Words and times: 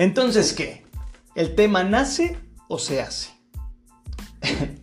Entonces, 0.00 0.54
¿qué? 0.54 0.82
¿El 1.34 1.54
tema 1.54 1.84
nace 1.84 2.38
o 2.68 2.78
se 2.78 3.02
hace? 3.02 3.32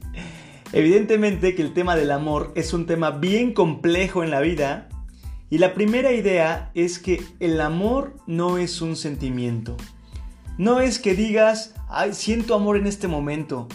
Evidentemente 0.73 1.55
que 1.55 1.63
el 1.63 1.73
tema 1.73 1.95
del 1.95 2.11
amor 2.11 2.51
es 2.53 2.71
un 2.71 2.85
tema 2.85 3.09
bien 3.09 3.55
complejo 3.55 4.23
en 4.23 4.29
la 4.29 4.41
vida 4.41 4.89
y 5.49 5.57
la 5.57 5.73
primera 5.73 6.11
idea 6.11 6.69
es 6.75 6.99
que 6.99 7.23
el 7.39 7.59
amor 7.61 8.15
no 8.27 8.59
es 8.59 8.79
un 8.79 8.95
sentimiento. 8.95 9.75
No 10.59 10.81
es 10.81 10.99
que 10.99 11.15
digas, 11.15 11.73
ay, 11.89 12.13
siento 12.13 12.53
amor 12.53 12.77
en 12.77 12.85
este 12.85 13.07
momento. 13.07 13.67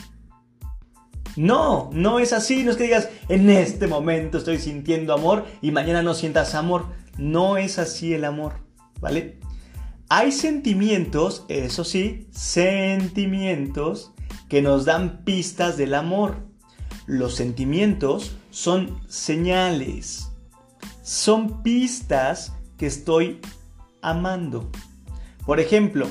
No, 1.35 1.91
no 1.93 2.21
es 2.21 2.33
así. 2.33 2.63
No 2.63 2.71
es 2.71 2.77
que 2.77 2.85
digas, 2.85 3.09
en 3.29 3.51
este 3.51 3.89
momento 3.89 4.39
estoy 4.39 4.59
sintiendo 4.59 5.13
amor 5.13 5.47
y 5.61 5.73
mañana 5.73 6.05
no 6.05 6.15
sientas 6.15 6.55
amor. 6.55 6.87
No 7.19 7.57
es 7.57 7.81
así 7.81 8.15
el 8.15 8.27
amor, 8.27 8.61
¿vale? 9.01 9.42
Hay 10.15 10.31
sentimientos, 10.31 11.47
eso 11.49 11.85
sí, 11.85 12.29
sentimientos 12.33 14.13
que 14.51 14.61
nos 14.61 14.85
dan 14.85 15.25
pistas 15.25 15.79
del 15.79 15.95
amor. 15.95 16.37
Los 17.07 17.35
sentimientos 17.35 18.37
son 18.51 19.01
señales, 19.09 20.31
son 21.03 21.63
pistas 21.63 22.53
que 22.77 22.85
estoy 22.85 23.41
amando. 24.03 24.71
Por 25.47 25.61
ejemplo, 25.61 26.07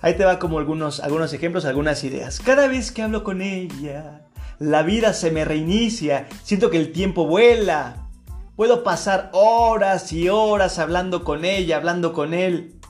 Ahí 0.00 0.14
te 0.16 0.24
va 0.24 0.38
como 0.38 0.58
algunos, 0.58 1.00
algunos 1.00 1.34
ejemplos, 1.34 1.66
algunas 1.66 2.04
ideas. 2.04 2.40
Cada 2.40 2.68
vez 2.68 2.90
que 2.90 3.02
hablo 3.02 3.22
con 3.22 3.42
ella, 3.42 4.26
la 4.58 4.82
vida 4.82 5.12
se 5.12 5.30
me 5.30 5.44
reinicia, 5.44 6.26
siento 6.42 6.70
que 6.70 6.78
el 6.78 6.92
tiempo 6.92 7.26
vuela. 7.26 8.05
Puedo 8.56 8.82
pasar 8.82 9.30
horas 9.32 10.12
y 10.12 10.28
horas 10.28 10.78
hablando 10.78 11.22
con 11.24 11.44
ella, 11.44 11.76
hablando 11.76 12.12
con 12.12 12.34
él. 12.34 12.80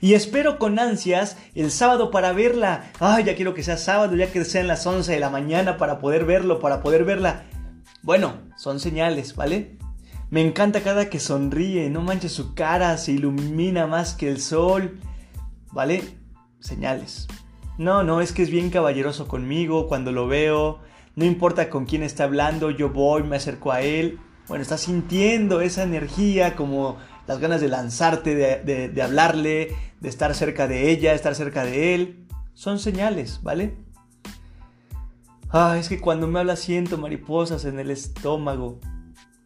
Y 0.00 0.14
espero 0.14 0.58
con 0.58 0.78
ansias 0.78 1.38
el 1.54 1.70
sábado 1.70 2.10
para 2.10 2.32
verla. 2.32 2.92
Ay, 3.00 3.24
ya 3.24 3.34
quiero 3.34 3.54
que 3.54 3.62
sea 3.62 3.78
sábado, 3.78 4.14
ya 4.14 4.30
que 4.30 4.44
sean 4.44 4.68
las 4.68 4.86
11 4.86 5.10
de 5.12 5.20
la 5.20 5.30
mañana 5.30 5.78
para 5.78 5.98
poder 5.98 6.24
verlo, 6.26 6.60
para 6.60 6.82
poder 6.82 7.04
verla. 7.04 7.44
Bueno, 8.02 8.34
son 8.56 8.78
señales, 8.78 9.34
¿vale? 9.34 9.78
Me 10.30 10.42
encanta 10.42 10.82
cada 10.82 11.08
que 11.08 11.18
sonríe, 11.18 11.88
no 11.88 12.02
manches 12.02 12.32
su 12.32 12.54
cara, 12.54 12.98
se 12.98 13.12
ilumina 13.12 13.86
más 13.86 14.14
que 14.14 14.28
el 14.28 14.40
sol. 14.40 15.00
¿vale? 15.76 16.02
Señales. 16.58 17.28
No, 17.76 18.02
no, 18.02 18.22
es 18.22 18.32
que 18.32 18.42
es 18.42 18.50
bien 18.50 18.70
caballeroso 18.70 19.28
conmigo 19.28 19.88
cuando 19.88 20.10
lo 20.10 20.26
veo. 20.26 20.80
No 21.14 21.26
importa 21.26 21.68
con 21.68 21.84
quién 21.84 22.02
está 22.02 22.24
hablando, 22.24 22.70
yo 22.70 22.88
voy, 22.88 23.22
me 23.24 23.36
acerco 23.36 23.72
a 23.72 23.82
él. 23.82 24.18
Bueno, 24.48 24.62
está 24.62 24.78
sintiendo 24.78 25.60
esa 25.60 25.82
energía, 25.82 26.54
como 26.54 26.98
las 27.26 27.38
ganas 27.38 27.60
de 27.60 27.68
lanzarte, 27.68 28.34
de, 28.34 29.02
hablarle, 29.02 29.74
de 30.00 30.08
estar 30.08 30.34
cerca 30.34 30.68
de 30.68 30.90
ella, 30.90 31.14
estar 31.14 31.34
cerca 31.34 31.64
de 31.64 31.94
él. 31.94 32.26
Son 32.54 32.78
señales, 32.78 33.40
¿vale? 33.42 33.76
Ah, 35.50 35.76
es 35.78 35.88
que 35.88 36.00
cuando 36.00 36.26
me 36.26 36.38
habla 36.38 36.56
siento 36.56 36.98
mariposas 36.98 37.64
en 37.64 37.78
el 37.78 37.90
estómago. 37.90 38.80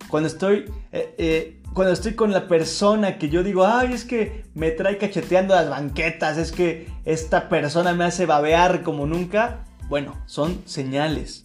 Cuando 0.09 0.29
estoy 0.29 0.65
eh, 0.93 1.15
eh, 1.19 1.61
cuando 1.73 1.93
estoy 1.93 2.15
con 2.15 2.33
la 2.33 2.49
persona 2.49 3.17
que 3.17 3.29
yo 3.29 3.45
digo, 3.45 3.65
ay, 3.65 3.93
es 3.93 4.05
que 4.05 4.45
me 4.55 4.73
trae 4.73 4.99
cacheteando 4.99 5.55
las 5.55 5.71
banquetas, 5.71 6.37
es 6.37 6.51
que 6.51 6.89
esta 7.05 7.49
persona 7.49 7.95
me 7.95 8.05
hace 8.05 8.27
babear 8.27 8.83
como 8.83 9.07
nunca, 9.07 9.65
bueno, 9.89 10.17
son 10.27 10.63
señales. 10.65 11.45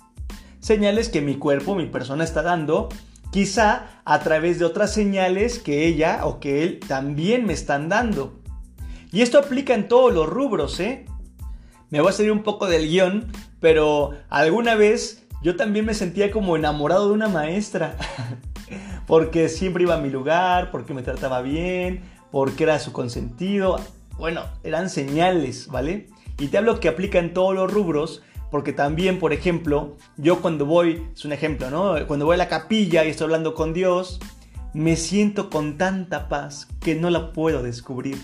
Señales 0.60 1.10
que 1.10 1.22
mi 1.22 1.36
cuerpo, 1.36 1.76
mi 1.76 1.86
persona 1.86 2.24
está 2.24 2.42
dando, 2.42 2.90
quizá 3.32 4.02
a 4.06 4.20
través 4.20 4.60
de 4.60 4.66
otras 4.66 4.94
señales 4.94 5.60
que 5.60 5.86
ella 5.86 6.26
o 6.26 6.40
que 6.40 6.64
él 6.64 6.80
también 6.88 7.46
me 7.46 7.54
están 7.54 7.90
dando. 7.90 8.40
Y 9.12 9.22
esto 9.22 9.40
aplica 9.40 9.74
en 9.74 9.88
todos 9.88 10.14
los 10.14 10.28
rubros, 10.28 10.80
¿eh? 10.80 11.06
Me 11.90 12.02
voy 12.02 12.10
a 12.10 12.14
salir 12.14 12.32
un 12.32 12.44
poco 12.44 12.68
del 12.68 12.88
guion, 12.88 13.32
pero 13.60 14.12
alguna 14.30 14.76
vez 14.76 15.26
yo 15.42 15.56
también 15.56 15.86
me 15.86 15.94
sentía 15.94 16.32
como 16.32 16.56
enamorado 16.56 17.08
de 17.08 17.14
una 17.14 17.28
maestra. 17.28 17.96
porque 19.08 19.50
siempre 19.50 19.84
iba 19.84 19.96
a 19.96 20.00
mi 20.00 20.10
lugar, 20.10 20.72
porque 20.72 20.94
me 20.94 21.04
trataba 21.04 21.42
bien, 21.42 22.04
porque 22.32 22.64
era 22.64 22.80
su 22.80 22.92
consentido. 22.92 23.80
Bueno, 24.18 24.42
eran 24.64 24.90
señales, 24.90 25.68
¿vale? 25.68 26.08
Y 26.40 26.48
te 26.48 26.58
hablo 26.58 26.80
que 26.80 26.90
aplica 26.90 27.20
en 27.20 27.34
todos 27.34 27.54
los 27.54 27.72
rubros, 27.72 28.24
porque 28.56 28.72
también, 28.72 29.20
por 29.20 29.34
ejemplo, 29.34 29.98
yo 30.16 30.42
cuando 30.42 30.66
voy, 30.66 31.10
es 31.14 31.26
un 31.26 31.34
ejemplo, 31.34 31.70
¿no? 31.70 31.96
Cuando 32.08 32.26
voy 32.26 32.36
a 32.36 32.38
la 32.38 32.48
capilla 32.48 33.04
y 33.04 33.10
estoy 33.10 33.26
hablando 33.26 33.54
con 33.54 33.74
Dios, 33.74 34.18
me 34.74 34.96
siento 34.96 35.50
con 35.50 35.78
tanta 35.78 36.30
paz 36.30 36.70
que 36.80 36.96
no 36.96 37.10
la 37.10 37.34
puedo 37.34 37.64
descubrir. 37.64 38.18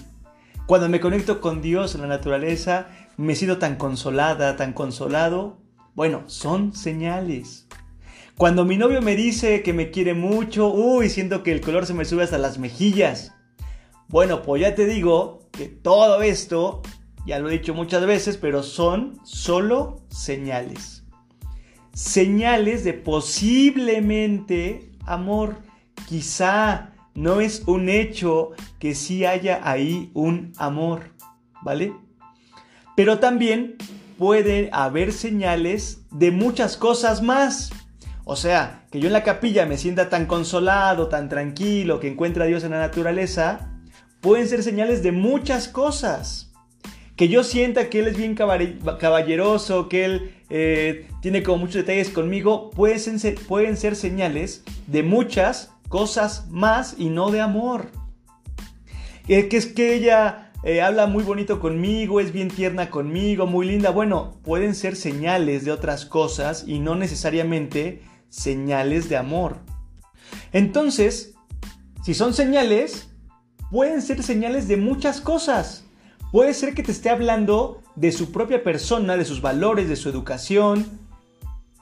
Cuando 0.68 0.88
me 0.88 1.02
conecto 1.02 1.42
con 1.42 1.62
Dios 1.62 1.96
en 1.96 2.02
la 2.04 2.08
naturaleza, 2.08 2.88
me 3.18 3.36
siento 3.36 3.58
tan 3.58 3.76
consolada, 3.76 4.56
tan 4.56 4.72
consolado. 4.72 5.58
Bueno, 5.96 6.24
son 6.28 6.74
señales. 6.74 7.68
Cuando 8.38 8.64
mi 8.64 8.78
novio 8.78 9.02
me 9.02 9.18
dice 9.18 9.64
que 9.64 9.74
me 9.74 9.92
quiere 9.92 10.14
mucho, 10.14 10.70
uy, 10.70 11.10
siento 11.10 11.44
que 11.44 11.52
el 11.52 11.60
color 11.60 11.86
se 11.86 11.94
me 11.94 12.06
sube 12.06 12.24
hasta 12.24 12.38
las 12.38 12.58
mejillas. 12.58 13.34
Bueno, 14.08 14.44
pues 14.44 14.62
ya 14.62 14.76
te 14.76 14.86
digo 14.86 15.50
que 15.52 15.66
todo 15.66 16.22
esto, 16.22 16.84
ya 17.26 17.40
lo 17.40 17.50
he 17.50 17.54
dicho 17.54 17.74
muchas 17.74 18.06
veces, 18.06 18.38
pero 18.38 18.64
son 18.64 19.20
solo 19.24 20.02
señales. 20.10 21.04
Señales 21.94 22.84
de 22.84 22.94
posiblemente 22.94 24.92
amor. 25.06 25.58
Quizá 26.08 26.94
no 27.14 27.42
es 27.42 27.64
un 27.68 27.90
hecho 27.90 28.52
que 28.80 28.96
sí 28.96 29.26
haya 29.26 29.62
ahí 29.64 30.12
un 30.14 30.54
amor, 30.58 31.12
¿vale? 31.62 31.94
Pero 32.96 33.20
también 33.20 33.76
puede 34.18 34.70
haber 34.72 35.14
señales 35.14 36.06
de 36.12 36.32
muchas 36.32 36.78
cosas 36.78 37.22
más. 37.22 37.72
O 38.24 38.36
sea, 38.36 38.86
que 38.92 39.00
yo 39.00 39.08
en 39.08 39.14
la 39.14 39.24
capilla 39.24 39.66
me 39.66 39.78
sienta 39.78 40.10
tan 40.10 40.26
consolado, 40.26 41.08
tan 41.08 41.28
tranquilo, 41.28 42.00
que 42.00 42.08
encuentre 42.08 42.44
a 42.44 42.48
Dios 42.48 42.64
en 42.64 42.72
la 42.72 42.80
naturaleza, 42.80 43.72
pueden 44.22 44.48
ser 44.48 44.64
señales 44.64 45.04
de 45.04 45.12
muchas 45.12 45.68
cosas. 45.68 46.51
Que 47.22 47.30
yo 47.30 47.44
sienta 47.44 47.88
que 47.88 48.00
Él 48.00 48.08
es 48.08 48.18
bien 48.18 48.34
caballeroso, 48.34 49.90
que 49.90 50.06
Él 50.06 50.34
eh, 50.50 51.08
tiene 51.22 51.44
como 51.44 51.60
muchos 51.60 51.76
detalles 51.76 52.10
conmigo, 52.10 52.72
pueden 52.72 53.20
ser, 53.20 53.96
señales 53.96 54.64
de 54.88 55.04
muchas 55.04 55.72
cosas 55.88 56.48
más 56.50 56.96
y 56.98 57.10
no 57.10 57.30
de 57.30 57.40
amor. 57.40 57.92
que 59.28 59.48
es 59.52 59.68
que 59.68 59.94
ella 59.94 60.52
eh, 60.64 60.82
habla 60.82 61.06
muy 61.06 61.24
bonito 61.24 61.60
conmigo, 61.60 62.20
es 62.20 62.32
bien 62.32 62.48
tierna 62.48 62.90
conmigo, 62.90 63.46
muy 63.46 63.68
linda. 63.68 63.92
Bueno, 63.92 64.40
pueden 64.42 64.74
ser 64.74 64.96
señales 64.96 65.64
de 65.64 65.72
otras 65.72 66.08
cosas 66.08 66.64
y 66.66 66.80
no 66.80 66.96
necesariamente 66.96 68.02
señales 68.30 69.10
de 69.10 69.18
amor. 69.18 69.58
Entonces, 70.54 71.36
si 72.04 72.16
son 72.16 72.34
señales, 72.34 73.12
pueden 73.70 74.02
ser 74.02 74.24
señales 74.24 74.68
de 74.68 74.78
muchas 74.78 75.22
cosas. 75.22 75.81
Puede 76.32 76.54
ser 76.54 76.74
que 76.74 76.82
te 76.82 76.94
esté 76.94 77.10
hablando 77.10 77.82
de 77.96 78.14
su 78.14 78.32
propia 78.32 78.64
persona, 78.64 79.18
de 79.18 79.26
sus 79.26 79.42
valores, 79.42 79.90
de 79.90 79.98
su 79.98 80.08
educación, 80.08 80.86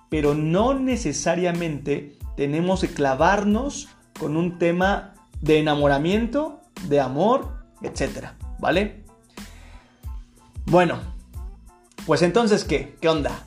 pero 0.10 0.34
no 0.34 0.74
necesariamente 0.74 2.18
tenemos 2.36 2.82
que 2.82 2.88
clavarnos 2.88 3.90
con 4.20 4.36
un 4.36 4.58
tema 4.58 5.14
de 5.40 5.60
enamoramiento, 5.60 6.62
de 6.88 7.00
amor, 7.00 7.60
etc. 7.84 8.30
¿Vale? 8.58 9.04
Bueno, 10.66 11.00
pues 12.08 12.24
entonces, 12.24 12.64
¿qué? 12.64 12.96
¿Qué 13.00 13.08
onda? 13.08 13.44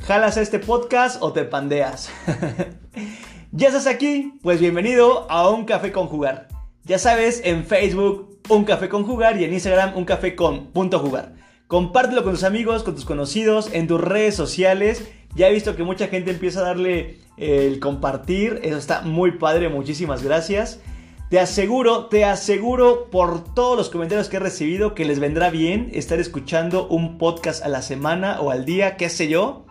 ¿Jalas 0.00 0.36
a 0.36 0.42
este 0.42 0.58
podcast 0.58 1.16
o 1.22 1.32
te 1.32 1.44
pandeas? 1.44 2.10
¿Ya 3.52 3.68
estás 3.68 3.86
aquí? 3.86 4.38
Pues 4.42 4.60
bienvenido 4.60 5.30
a 5.30 5.48
Un 5.48 5.64
Café 5.64 5.92
con 5.92 6.08
Jugar. 6.08 6.48
Ya 6.84 6.98
sabes, 6.98 7.40
en 7.42 7.64
Facebook 7.64 8.31
Un 8.48 8.64
Café 8.64 8.88
con 8.88 9.04
Jugar 9.04 9.40
y 9.40 9.44
en 9.44 9.52
Instagram 9.52 9.96
Un 9.96 10.04
Café 10.04 10.34
con 10.34 10.68
punto 10.68 10.98
jugar. 10.98 11.34
Compártelo 11.68 12.22
con 12.22 12.32
tus 12.32 12.44
amigos, 12.44 12.82
con 12.82 12.94
tus 12.94 13.04
conocidos, 13.04 13.70
en 13.72 13.86
tus 13.86 14.00
redes 14.00 14.34
sociales. 14.34 15.08
Ya 15.34 15.48
he 15.48 15.52
visto 15.52 15.74
que 15.74 15.84
mucha 15.84 16.08
gente 16.08 16.30
empieza 16.30 16.60
a 16.60 16.64
darle 16.64 17.18
el 17.38 17.80
compartir. 17.80 18.60
Eso 18.62 18.76
está 18.76 19.02
muy 19.02 19.32
padre, 19.32 19.68
muchísimas 19.68 20.22
gracias. 20.22 20.80
Te 21.30 21.40
aseguro, 21.40 22.06
te 22.06 22.26
aseguro 22.26 23.08
por 23.10 23.54
todos 23.54 23.78
los 23.78 23.88
comentarios 23.88 24.28
que 24.28 24.36
he 24.36 24.40
recibido 24.40 24.94
que 24.94 25.06
les 25.06 25.18
vendrá 25.18 25.48
bien 25.48 25.88
estar 25.94 26.20
escuchando 26.20 26.86
un 26.88 27.16
podcast 27.16 27.64
a 27.64 27.68
la 27.68 27.80
semana 27.80 28.42
o 28.42 28.50
al 28.50 28.66
día, 28.66 28.98
qué 28.98 29.08
sé 29.08 29.28
yo. 29.28 29.64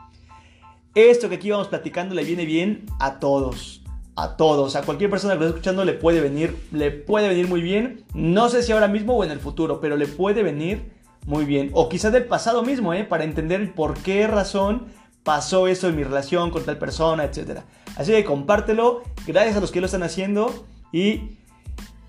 Esto 0.96 1.30
que 1.30 1.36
aquí 1.36 1.52
vamos 1.52 1.68
platicando 1.68 2.16
le 2.16 2.24
viene 2.24 2.46
bien 2.46 2.88
a 3.00 3.20
todos. 3.20 3.81
A 4.22 4.38
todos, 4.38 4.76
a 4.76 4.84
cualquier 4.84 5.10
persona 5.10 5.34
que 5.34 5.40
lo 5.40 5.46
esté 5.48 5.58
escuchando 5.58 5.84
le 5.84 5.94
puede 5.94 6.22
venir, 6.22 6.56
le 6.72 6.92
puede 6.92 7.28
venir 7.28 7.48
muy 7.48 7.62
bien. 7.62 8.04
No 8.14 8.50
sé 8.50 8.62
si 8.62 8.72
ahora 8.72 8.88
mismo 8.88 9.16
o 9.16 9.24
en 9.24 9.32
el 9.32 9.40
futuro, 9.40 9.82
pero 9.82 9.98
le 9.98 10.08
puede 10.08 10.44
venir 10.44 10.92
muy 11.26 11.46
bien. 11.46 11.72
O 11.74 11.90
quizás 11.90 12.14
del 12.14 12.26
pasado 12.26 12.62
mismo, 12.62 12.94
¿eh? 12.94 13.04
para 13.04 13.24
entender 13.24 13.74
por 13.74 13.98
qué 13.98 14.28
razón 14.28 14.86
pasó 15.24 15.68
eso 15.68 15.88
en 15.88 15.96
mi 15.96 16.04
relación 16.04 16.52
con 16.52 16.64
tal 16.64 16.78
persona, 16.78 17.24
etc. 17.24 17.62
Así 17.96 18.12
que 18.12 18.24
compártelo. 18.24 19.02
Gracias 19.26 19.58
a 19.58 19.60
los 19.60 19.72
que 19.72 19.80
lo 19.80 19.86
están 19.86 20.04
haciendo. 20.04 20.66
Y 20.92 21.38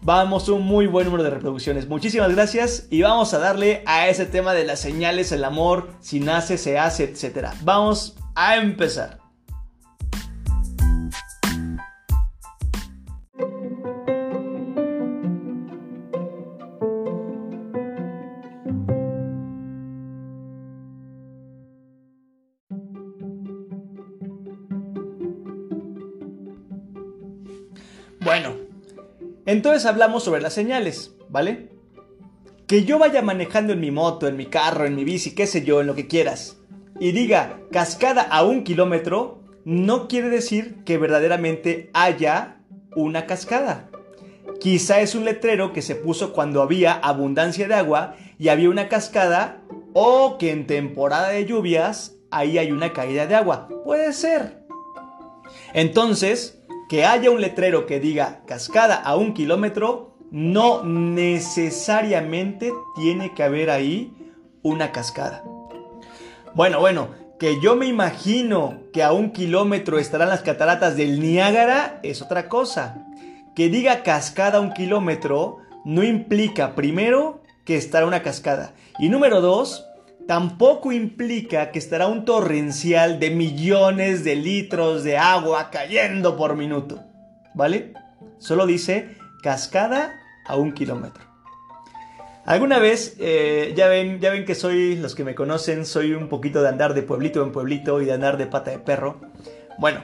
Vamos, 0.05 0.49
un 0.49 0.63
muy 0.63 0.89
buen 0.89 1.05
número 1.05 1.23
de 1.23 1.31
reproducciones. 1.31 1.89
Muchísimas 1.89 2.35
gracias 2.35 2.89
y 2.91 3.03
vamos 3.03 3.35
a 3.35 3.39
darle 3.39 3.85
a 3.87 4.09
ese 4.09 4.27
tema 4.27 4.53
de 4.53 4.65
las 4.65 4.81
señales, 4.81 5.31
el 5.31 5.45
amor, 5.45 5.91
si 6.01 6.19
nace, 6.19 6.59
se 6.59 6.77
hace, 6.77 7.05
etc. 7.05 7.51
Vamos 7.63 8.17
a 8.35 8.57
empezar. 8.57 9.22
Bueno, 28.25 28.55
entonces 29.47 29.85
hablamos 29.85 30.23
sobre 30.23 30.41
las 30.41 30.53
señales, 30.53 31.13
¿vale? 31.29 31.71
Que 32.69 32.85
yo 32.85 33.01
vaya 33.01 33.21
manejando 33.21 33.73
en 33.73 33.81
mi 33.81 33.91
moto, 33.91 34.29
en 34.29 34.37
mi 34.37 34.47
carro, 34.47 34.87
en 34.87 34.95
mi 34.95 35.03
bici, 35.03 35.35
qué 35.35 35.49
sé 35.49 35.65
yo, 35.65 35.81
en 35.81 35.89
lo 35.89 35.97
que 35.97 36.07
quieras, 36.07 36.59
y 37.01 37.11
diga 37.11 37.59
cascada 37.73 38.23
a 38.23 38.45
un 38.45 38.63
kilómetro, 38.63 39.41
no 39.65 40.07
quiere 40.07 40.29
decir 40.29 40.85
que 40.85 40.99
verdaderamente 40.99 41.91
haya 41.95 42.59
una 42.95 43.27
cascada. 43.27 43.91
Quizá 44.61 45.01
es 45.01 45.17
un 45.17 45.25
letrero 45.25 45.73
que 45.73 45.83
se 45.83 45.97
puso 45.97 46.33
cuando 46.33 46.63
había 46.63 46.93
abundancia 46.93 47.67
de 47.67 47.75
agua 47.75 48.15
y 48.39 48.51
había 48.51 48.71
una 48.71 48.89
cascada, 48.89 49.63
o 49.95 50.39
que 50.39 50.53
en 50.53 50.69
temporada 50.69 51.31
de 51.31 51.45
lluvias 51.45 52.15
ahí 52.31 52.59
hay 52.59 52.71
una 52.71 52.93
caída 52.93 53.27
de 53.27 53.35
agua. 53.35 53.67
Puede 53.85 54.13
ser. 54.13 54.63
Entonces, 55.75 56.62
que 56.93 57.07
haya 57.07 57.31
un 57.31 57.41
letrero 57.41 57.87
que 57.87 58.01
diga 58.01 58.43
cascada 58.45 58.97
a 58.97 59.17
un 59.17 59.33
kilómetro, 59.33 60.15
no 60.31 60.85
necesariamente 60.85 62.71
tiene 62.97 63.33
que 63.33 63.43
haber 63.43 63.71
ahí 63.71 64.13
una 64.61 64.93
cascada. 64.93 65.43
Bueno, 66.53 66.81
bueno, 66.81 67.09
que 67.41 67.59
yo 67.63 67.77
me 67.77 67.87
imagino 67.87 68.81
que 68.93 69.03
a 69.03 69.13
un 69.13 69.31
kilómetro 69.31 69.99
estarán 69.99 70.29
las 70.29 70.43
cataratas 70.43 70.95
del 70.95 71.19
Niágara 71.19 71.99
es 72.03 72.21
otra 72.21 72.51
cosa. 72.51 73.07
Que 73.57 73.71
diga 73.71 74.03
cascada 74.03 74.59
a 74.59 74.61
un 74.61 74.75
kilómetro 74.75 75.61
no 75.87 76.05
implica, 76.05 76.75
primero, 76.75 77.41
que 77.65 77.79
estará 77.79 78.05
una 78.05 78.23
cascada. 78.23 78.75
Y 78.99 79.09
número 79.09 79.41
dos, 79.41 79.87
tampoco 80.27 80.93
implica 80.93 81.71
que 81.71 81.79
estará 81.79 82.07
un 82.07 82.25
torrencial 82.25 83.19
de 83.19 83.31
millones 83.31 84.25
de 84.25 84.37
litros 84.37 85.05
de 85.05 85.19
agua 85.19 85.71
cayendo 85.71 86.37
por 86.37 86.57
minuto. 86.57 87.03
¿Vale? 87.55 87.93
Solo 88.39 88.67
dice 88.67 89.17
cascada 89.43 90.21
a 90.47 90.57
un 90.57 90.73
kilómetro. 90.73 91.25
Alguna 92.45 92.79
vez, 92.81 93.17
eh, 93.21 93.73
ya, 93.77 93.87
ven, 93.87 94.19
ya 94.19 94.31
ven 94.31 94.45
que 94.45 94.57
soy, 94.57 94.97
los 94.97 95.15
que 95.15 95.23
me 95.23 95.35
conocen, 95.35 95.87
soy 95.87 96.13
un 96.13 96.29
poquito 96.29 96.61
de 96.61 96.69
andar 96.69 96.93
de 96.93 97.03
pueblito 97.03 97.43
en 97.43 97.53
pueblito 97.53 98.01
y 98.01 98.05
de 98.05 98.13
andar 98.13 98.37
de 98.37 98.47
pata 98.47 98.73
de 98.73 98.79
perro. 98.79 99.21
Bueno, 99.79 100.03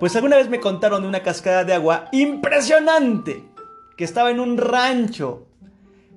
pues 0.00 0.16
alguna 0.16 0.36
vez 0.36 0.48
me 0.48 0.60
contaron 0.60 1.02
de 1.02 1.08
una 1.08 1.22
cascada 1.22 1.64
de 1.64 1.74
agua 1.74 2.08
impresionante 2.10 3.44
que 3.96 4.04
estaba 4.04 4.30
en 4.30 4.40
un 4.40 4.56
rancho 4.56 5.47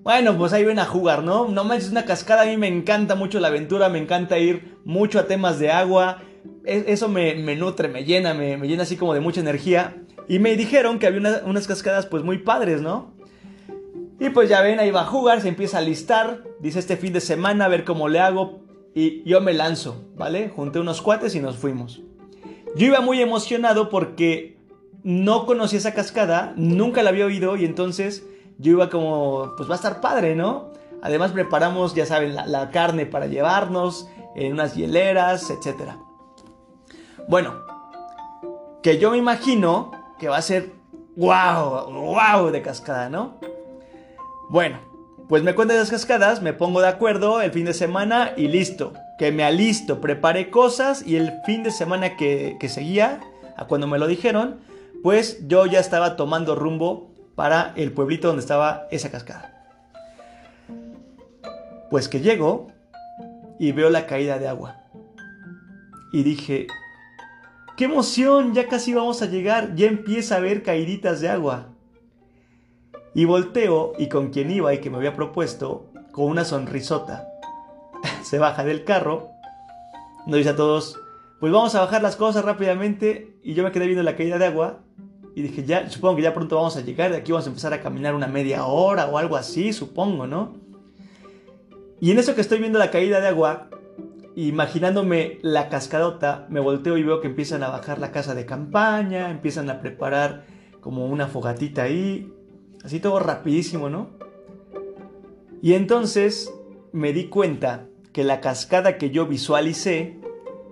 bueno, 0.04 0.38
pues 0.38 0.54
ahí 0.54 0.64
ven 0.64 0.80
a 0.80 0.86
jugar, 0.86 1.24
¿no? 1.24 1.48
No 1.48 1.64
manches, 1.64 1.92
una 1.92 2.06
cascada, 2.06 2.44
a 2.44 2.46
mí 2.46 2.58
me 2.58 2.68
encanta 2.68 3.16
mucho 3.16 3.40
la 3.40 3.50
aventura, 3.50 3.90
me 3.90 4.00
encanta 4.00 4.40
ir 4.40 4.78
mucho 4.84 5.20
a 5.20 5.28
temas 5.28 5.60
de 5.60 5.72
agua, 5.72 6.24
e, 6.66 6.86
eso 6.88 7.08
me, 7.08 7.36
nutre, 7.56 7.88
me 7.88 8.04
llena, 8.04 8.34
me, 8.34 8.58
llena 8.68 8.84
así 8.84 8.98
como 8.98 9.14
de 9.14 9.20
mucha 9.20 9.42
energía. 9.42 10.04
Y 10.28 10.40
me 10.40 10.56
dijeron 10.56 10.98
que 10.98 11.08
había 11.08 11.44
unas 11.46 11.68
cascadas 11.68 12.06
pues 12.06 12.24
muy 12.24 12.40
padres, 12.40 12.82
¿no? 12.82 13.14
Y 14.20 14.30
pues 14.30 14.50
ya 14.50 14.62
ven, 14.62 14.80
ahí 14.80 14.92
va 14.92 15.02
a 15.02 15.06
jugar, 15.06 15.42
se 15.42 15.50
empieza 15.50 15.80
a 15.80 15.82
listar, 15.82 16.44
dice 16.60 16.80
este 16.80 16.96
fin 16.96 17.12
de 17.14 17.22
semana 17.22 17.66
a 17.66 17.68
ver 17.68 17.84
cómo 17.84 18.08
le 18.08 18.20
hago 18.20 18.62
y 18.94 19.24
yo 19.28 19.42
me 19.42 19.54
lanzo, 19.54 20.06
¿vale? 20.16 20.50
Junté 20.50 20.80
unos 20.80 21.02
cuates 21.02 21.34
y 21.36 21.40
nos 21.40 21.58
fuimos. 21.58 22.02
Yo 22.76 22.88
iba 22.88 23.02
muy 23.02 23.22
emocionado 23.22 23.90
porque 23.90 24.58
no 25.04 25.46
conocía 25.46 25.80
esa 25.80 25.94
cascada, 25.94 26.54
nunca 26.56 27.04
la 27.04 27.10
había 27.10 27.26
oído 27.26 27.58
y 27.58 27.66
entonces 27.66 28.24
yo 28.62 28.74
iba 28.74 28.90
como, 28.90 29.54
pues 29.58 29.68
va 29.70 29.74
a 29.74 29.76
estar 29.76 30.02
padre, 30.02 30.36
¿no? 30.36 30.70
Además 31.02 31.32
preparamos, 31.32 31.96
ya 31.96 32.06
saben, 32.06 32.36
la, 32.36 32.70
carne 32.70 33.08
para 33.08 33.26
llevarnos, 33.26 34.08
en 34.36 34.54
unas 34.54 34.76
hieleras, 34.76 35.50
etc. 35.50 35.94
Bueno, 37.28 37.56
que 38.84 39.00
yo 39.00 39.12
me 39.12 39.18
imagino 39.18 39.92
que 40.20 40.30
va 40.30 40.38
a 40.38 40.42
ser 40.42 40.74
wow, 41.16 41.92
wow 41.92 42.52
de 42.52 42.62
cascada, 42.62 43.10
¿no? 43.10 43.40
Bueno, 44.50 44.78
pues 45.28 45.42
me 45.44 45.56
cuento 45.56 45.74
las 45.74 45.90
cascadas, 45.90 46.42
me 46.42 46.54
pongo 46.54 46.82
de 46.82 46.88
acuerdo 46.88 47.42
el 47.42 47.52
fin 47.52 47.66
de 47.66 47.74
semana 47.74 48.34
y 48.38 48.48
listo. 48.48 48.94
Que 49.18 49.32
me 49.32 49.44
alisto, 49.44 50.02
preparé 50.02 50.50
cosas 50.50 51.06
y 51.06 51.16
el 51.16 51.32
fin 51.46 51.64
de 51.64 51.72
semana 51.72 52.16
que, 52.16 52.58
que 52.60 52.70
seguía, 52.70 53.22
a 53.58 53.66
cuando 53.66 53.88
me 53.88 53.98
lo 53.98 54.08
dijeron, 54.08 54.62
pues 55.04 55.48
yo 55.48 55.66
ya 55.66 55.80
estaba 55.80 56.16
tomando 56.16 56.56
rumbo 56.56 57.11
para 57.42 57.74
el 57.76 57.92
pueblito 57.92 58.28
donde 58.28 58.42
estaba 58.42 58.86
esa 58.92 59.10
cascada. 59.10 59.66
Pues 61.90 62.08
que 62.08 62.20
llego 62.20 62.68
y 63.58 63.72
veo 63.72 63.90
la 63.90 64.06
caída 64.06 64.38
de 64.38 64.48
agua. 64.48 64.84
Y 66.14 66.22
dije, 66.22 66.68
¡qué 67.76 67.86
emoción! 67.86 68.54
Ya 68.54 68.68
casi 68.68 68.94
vamos 68.94 69.24
a 69.24 69.26
llegar, 69.26 69.74
ya 69.74 69.88
empieza 69.88 70.36
a 70.36 70.38
haber 70.38 70.62
caíditas 70.62 71.20
de 71.20 71.30
agua. 71.30 71.70
Y 73.16 73.26
volteo 73.26 73.94
y 73.98 74.08
con 74.08 74.30
quien 74.30 74.52
iba 74.52 74.72
y 74.76 74.78
que 74.78 74.92
me 74.92 74.98
había 74.98 75.16
propuesto, 75.16 75.90
con 76.12 76.26
una 76.26 76.46
sonrisota, 76.46 77.28
se 78.22 78.38
baja 78.38 78.64
del 78.64 78.84
carro, 78.84 79.30
nos 80.28 80.38
dice 80.38 80.52
a 80.52 80.56
todos, 80.56 81.00
pues 81.40 81.52
vamos 81.52 81.74
a 81.74 81.82
bajar 81.82 82.04
las 82.04 82.18
cosas 82.18 82.46
rápidamente 82.46 83.36
y 83.42 83.56
yo 83.56 83.64
me 83.64 83.72
quedé 83.72 83.88
viendo 83.88 84.04
la 84.04 84.16
caída 84.16 84.38
de 84.38 84.46
agua 84.46 84.84
y 85.36 85.42
dije, 85.42 85.64
ya, 85.64 85.90
supongo 85.90 86.18
que 86.18 86.24
ya 86.24 86.34
pronto 86.34 86.58
vamos 86.58 86.76
a 86.76 86.82
llegar, 86.82 87.12
de 87.12 87.18
aquí 87.18 87.32
vamos 87.32 87.46
a 87.46 87.50
empezar 87.50 87.74
a 87.74 87.82
caminar 87.82 88.16
una 88.16 88.28
media 88.28 88.66
hora 88.66 89.08
o 89.08 89.18
algo 89.18 89.38
así, 89.38 89.72
supongo, 89.72 90.28
¿no? 90.28 90.54
Y 92.00 92.12
en 92.12 92.20
eso 92.20 92.36
que 92.36 92.42
estoy 92.42 92.60
viendo 92.60 92.80
la 92.80 92.92
caída 92.92 93.22
de 93.22 93.28
agua, 93.28 93.70
imaginándome 94.36 95.40
la 95.42 95.70
cascadota, 95.70 96.48
me 96.50 96.60
volteo 96.60 96.98
y 96.98 97.04
veo 97.04 97.22
que 97.22 97.28
empiezan 97.28 97.64
a 97.64 97.70
bajar 97.70 98.00
la 98.00 98.12
casa 98.12 98.36
de 98.36 98.46
campaña, 98.46 99.30
empiezan 99.30 99.70
a 99.70 99.80
preparar 99.80 100.46
como 100.82 101.06
una 101.06 101.28
fogatita 101.28 101.84
ahí, 101.84 102.34
así 102.84 103.00
todo 103.00 103.20
rapidísimo, 103.20 103.90
¿no? 103.90 104.10
Y 105.62 105.74
entonces 105.74 106.52
me 106.92 107.14
di 107.14 107.26
cuenta 107.28 107.86
que 108.12 108.24
la 108.24 108.42
cascada 108.42 108.98
que 108.98 109.12
yo 109.12 109.28
visualicé, 109.28 110.20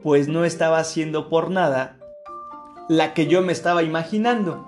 pues 0.01 0.27
no 0.27 0.45
estaba 0.45 0.79
haciendo 0.79 1.29
por 1.29 1.51
nada 1.51 1.98
la 2.89 3.13
que 3.13 3.27
yo 3.27 3.41
me 3.41 3.53
estaba 3.53 3.83
imaginando. 3.83 4.67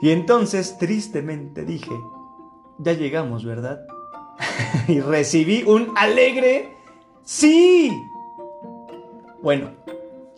Y 0.00 0.10
entonces 0.10 0.78
tristemente 0.78 1.64
dije, 1.64 1.94
ya 2.78 2.92
llegamos, 2.92 3.44
¿verdad? 3.44 3.86
y 4.88 5.00
recibí 5.00 5.64
un 5.64 5.92
alegre 5.96 6.76
sí. 7.24 7.90
Bueno, 9.42 9.70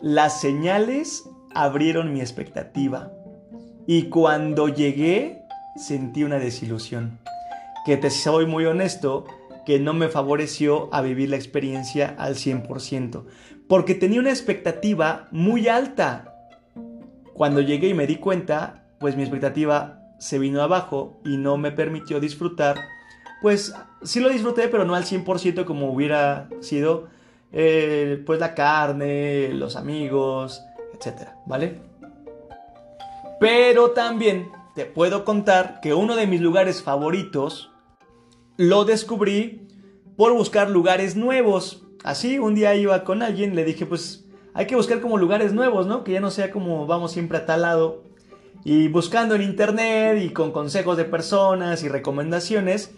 las 0.01 0.41
señales 0.41 1.29
abrieron 1.55 2.13
mi 2.13 2.21
expectativa. 2.21 3.13
Y 3.87 4.05
cuando 4.05 4.69
llegué, 4.69 5.43
sentí 5.77 6.25
una 6.25 6.39
desilusión. 6.39 7.19
Que 7.85 7.97
te 7.97 8.11
soy 8.11 8.47
muy 8.47 8.65
honesto, 8.65 9.25
que 9.67 9.79
no 9.79 9.95
me 9.95 10.09
favoreció 10.09 10.89
a 10.93 11.03
vivir 11.03 11.31
la 11.31 11.37
experiencia 11.37 12.15
al 12.19 12.35
100%, 12.35 13.25
porque 13.69 13.95
tenía 13.95 14.21
una 14.21 14.31
expectativa 14.31 15.29
muy 15.31 15.69
alta. 15.69 16.37
Cuando 17.33 17.61
llegué 17.61 17.89
y 17.89 17.95
me 17.95 18.07
di 18.07 18.17
cuenta, 18.17 18.87
pues 18.99 19.17
mi 19.17 19.23
expectativa 19.23 20.01
se 20.19 20.39
vino 20.39 20.63
abajo 20.63 21.21
y 21.25 21.37
no 21.37 21.57
me 21.57 21.73
permitió 21.73 22.21
disfrutar, 22.21 22.77
pues 23.43 23.75
sí 24.03 24.21
lo 24.21 24.31
disfruté, 24.31 24.69
pero 24.69 24.85
no 24.85 24.95
al 24.95 25.05
100% 25.05 25.65
como 25.65 25.93
hubiera 25.93 26.49
sido, 26.61 27.09
eh, 27.53 28.23
pues 28.25 28.41
la 28.41 28.55
carne, 28.55 29.51
los 29.53 29.77
amigos, 29.77 30.63
etcétera, 30.97 31.37
¿vale? 31.47 31.81
Pero 33.41 33.91
también 33.91 34.51
te 34.75 34.87
puedo 34.87 35.25
contar 35.25 35.81
que 35.81 35.95
uno 35.95 36.17
de 36.17 36.27
mis 36.27 36.41
lugares 36.41 36.83
favoritos 36.83 37.71
lo 38.57 38.85
descubrí 38.85 39.69
por 40.17 40.33
buscar 40.33 40.71
lugares 40.71 41.17
nuevos. 41.17 41.84
Así, 42.05 42.39
un 42.39 42.55
día 42.55 42.75
iba 42.75 43.03
con 43.03 43.23
alguien, 43.23 43.57
le 43.57 43.65
dije, 43.65 43.87
pues 43.87 44.27
hay 44.53 44.67
que 44.67 44.77
buscar 44.77 45.01
como 45.01 45.17
lugares 45.17 45.55
nuevos, 45.55 45.87
¿no? 45.87 46.05
Que 46.05 46.13
ya 46.13 46.21
no 46.21 46.31
sea 46.31 46.51
como 46.51 46.87
vamos 46.87 47.13
siempre 47.13 47.39
a 47.39 47.47
tal 47.47 47.63
lado. 47.63 48.03
Y 48.63 48.89
buscando 48.89 49.35
en 49.35 49.41
internet 49.41 50.23
y 50.23 50.29
con 50.29 50.53
consejos 50.53 50.99
de 50.99 51.07
personas 51.07 51.83
y 51.83 51.89
recomendaciones, 51.89 52.93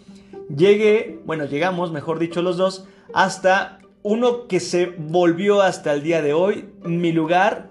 llegué, 0.53 1.21
bueno, 1.25 1.45
llegamos, 1.45 1.93
mejor 1.93 2.19
dicho, 2.19 2.41
los 2.41 2.57
dos, 2.57 2.85
hasta 3.13 3.79
uno 4.03 4.45
que 4.47 4.59
se 4.59 4.87
volvió 4.97 5.61
hasta 5.61 5.93
el 5.93 6.03
día 6.03 6.21
de 6.21 6.33
hoy 6.33 6.65
mi 6.83 7.13
lugar 7.13 7.69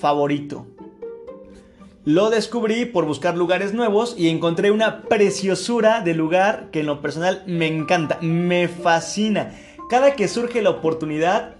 favorito. 0.00 0.68
Lo 2.04 2.30
descubrí 2.30 2.84
por 2.84 3.04
buscar 3.04 3.36
lugares 3.36 3.74
nuevos 3.74 4.14
y 4.16 4.28
encontré 4.28 4.70
una 4.70 5.02
preciosura 5.02 6.02
de 6.02 6.14
lugar 6.14 6.68
que 6.70 6.80
en 6.80 6.86
lo 6.86 7.02
personal 7.02 7.42
me 7.48 7.66
encanta, 7.66 8.18
me 8.22 8.68
fascina. 8.68 9.52
Cada 9.88 10.14
que 10.14 10.28
surge 10.28 10.60
la 10.60 10.70
oportunidad, 10.70 11.56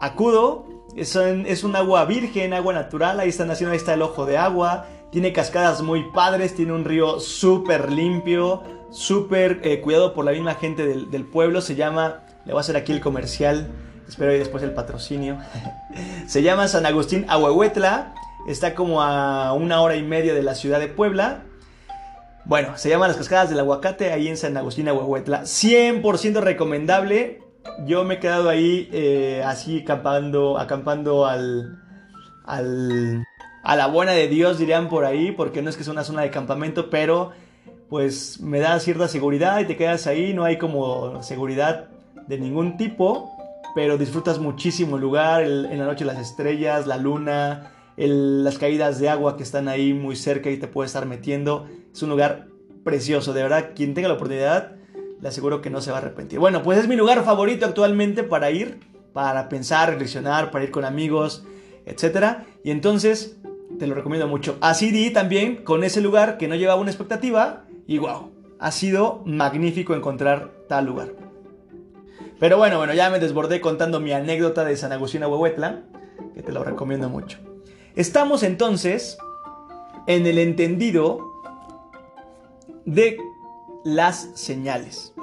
acudo. 0.00 0.66
Es, 0.94 1.64
un 1.64 1.74
agua 1.74 2.04
virgen, 2.04 2.52
agua 2.52 2.72
natural. 2.72 3.18
Ahí 3.18 3.28
están 3.28 3.50
haciendo, 3.50 3.72
ahí 3.72 3.78
está 3.78 3.94
el 3.94 4.02
ojo 4.02 4.26
de 4.26 4.38
agua. 4.38 4.86
Tiene 5.10 5.32
cascadas 5.32 5.82
muy 5.82 6.04
padres, 6.12 6.54
tiene 6.54 6.72
un 6.72 6.84
río 6.84 7.18
súper 7.18 7.90
limpio, 7.90 8.62
súper 8.90 9.60
eh, 9.64 9.80
cuidado 9.80 10.14
por 10.14 10.24
la 10.24 10.30
misma 10.30 10.54
gente 10.54 10.86
del, 10.86 11.24
pueblo. 11.26 11.60
Se 11.60 11.74
llama, 11.74 12.22
le 12.44 12.52
voy 12.52 12.58
a 12.58 12.60
hacer 12.60 12.76
aquí 12.76 12.92
el 12.92 13.00
comercial, 13.00 13.68
espero 14.06 14.32
y 14.32 14.38
después 14.38 14.62
el 14.62 14.72
patrocinio. 14.72 15.38
Se 16.28 16.42
llama 16.42 16.68
San 16.68 16.86
Agustín 16.86 17.26
Ahuehuetla. 17.28 18.14
Está 18.46 18.74
como 18.74 19.02
a 19.02 19.52
una 19.52 19.80
hora 19.80 19.96
y 19.96 20.02
media 20.02 20.34
de 20.34 20.42
la 20.42 20.54
ciudad 20.54 20.78
de 20.78 20.88
Puebla. 20.88 21.42
Bueno, 22.44 22.76
se 22.76 22.90
llama 22.90 23.08
las 23.08 23.16
cascadas 23.16 23.48
del 23.48 23.58
aguacate 23.58 24.12
ahí 24.12 24.28
en 24.28 24.36
San 24.36 24.56
Agustín 24.56 24.86
Ahuehuetla. 24.88 25.42
100% 25.42 26.40
recomendable. 26.40 27.43
Yo 27.86 28.04
me 28.04 28.14
he 28.14 28.18
quedado 28.18 28.48
ahí 28.48 28.88
eh, 28.92 29.42
así 29.44 29.80
acampando, 29.80 30.58
acampando 30.58 31.26
al, 31.26 31.82
al, 32.44 33.24
a 33.62 33.76
la 33.76 33.86
buena 33.86 34.12
de 34.12 34.28
Dios, 34.28 34.58
dirían 34.58 34.88
por 34.88 35.04
ahí, 35.04 35.32
porque 35.32 35.62
no 35.62 35.70
es 35.70 35.76
que 35.76 35.84
sea 35.84 35.92
una 35.92 36.04
zona 36.04 36.22
de 36.22 36.30
campamento, 36.30 36.90
pero 36.90 37.32
pues 37.88 38.40
me 38.40 38.58
da 38.58 38.78
cierta 38.80 39.08
seguridad 39.08 39.60
y 39.60 39.66
te 39.66 39.76
quedas 39.76 40.06
ahí, 40.06 40.34
no 40.34 40.44
hay 40.44 40.58
como 40.58 41.22
seguridad 41.22 41.88
de 42.26 42.38
ningún 42.38 42.76
tipo, 42.76 43.30
pero 43.74 43.98
disfrutas 43.98 44.38
muchísimo 44.38 44.96
el 44.96 45.02
lugar, 45.02 45.42
en 45.42 45.78
la 45.78 45.84
noche 45.84 46.04
las 46.04 46.18
estrellas, 46.18 46.86
la 46.86 46.96
luna, 46.96 47.72
las 47.96 48.58
caídas 48.58 48.98
de 48.98 49.08
agua 49.08 49.36
que 49.36 49.42
están 49.42 49.68
ahí 49.68 49.92
muy 49.92 50.16
cerca 50.16 50.50
y 50.50 50.56
te 50.56 50.68
puedes 50.68 50.90
estar 50.90 51.06
metiendo. 51.06 51.66
Es 51.92 52.02
un 52.02 52.10
lugar 52.10 52.48
precioso, 52.84 53.32
de 53.32 53.42
verdad, 53.42 53.70
quien 53.74 53.94
tenga 53.94 54.08
la 54.08 54.14
oportunidad, 54.14 54.72
le 55.24 55.30
aseguro 55.30 55.62
que 55.62 55.70
no 55.70 55.80
se 55.80 55.90
va 55.90 55.96
a 55.96 56.00
arrepentir. 56.02 56.38
Bueno, 56.38 56.62
pues 56.62 56.78
es 56.78 56.86
mi 56.86 56.96
lugar 56.96 57.24
favorito 57.24 57.64
actualmente 57.64 58.24
para 58.24 58.50
ir, 58.50 58.80
para 59.14 59.48
pensar, 59.48 59.88
reflexionar, 59.88 60.50
para 60.50 60.64
ir 60.64 60.70
con 60.70 60.84
amigos, 60.84 61.46
etc. 61.86 62.40
Y 62.62 62.70
entonces, 62.70 63.38
te 63.78 63.86
lo 63.86 63.94
recomiendo 63.94 64.28
mucho. 64.28 64.58
Así 64.60 64.90
di 64.90 65.08
también 65.08 65.64
con 65.64 65.82
ese 65.82 66.02
lugar 66.02 66.36
que 66.36 66.46
no 66.46 66.56
llevaba 66.56 66.78
una 66.78 66.90
expectativa 66.90 67.64
y 67.86 67.96
wow, 67.96 68.32
ha 68.58 68.70
sido 68.70 69.22
magnífico 69.24 69.94
encontrar 69.94 70.50
tal 70.68 70.84
lugar. 70.84 71.14
Pero 72.38 72.58
bueno, 72.58 72.76
bueno, 72.76 72.92
ya 72.92 73.08
me 73.08 73.18
desbordé 73.18 73.62
contando 73.62 74.00
mi 74.00 74.12
anécdota 74.12 74.62
de 74.62 74.76
San 74.76 74.92
Agustín 74.92 75.24
Huehuetla, 75.24 75.84
que 76.34 76.42
te 76.42 76.52
lo 76.52 76.64
recomiendo 76.64 77.08
mucho. 77.08 77.38
Estamos 77.96 78.42
entonces 78.42 79.16
en 80.06 80.26
el 80.26 80.36
entendido 80.38 81.18
de 82.84 83.16
las 83.84 84.28
señales. 84.34 85.13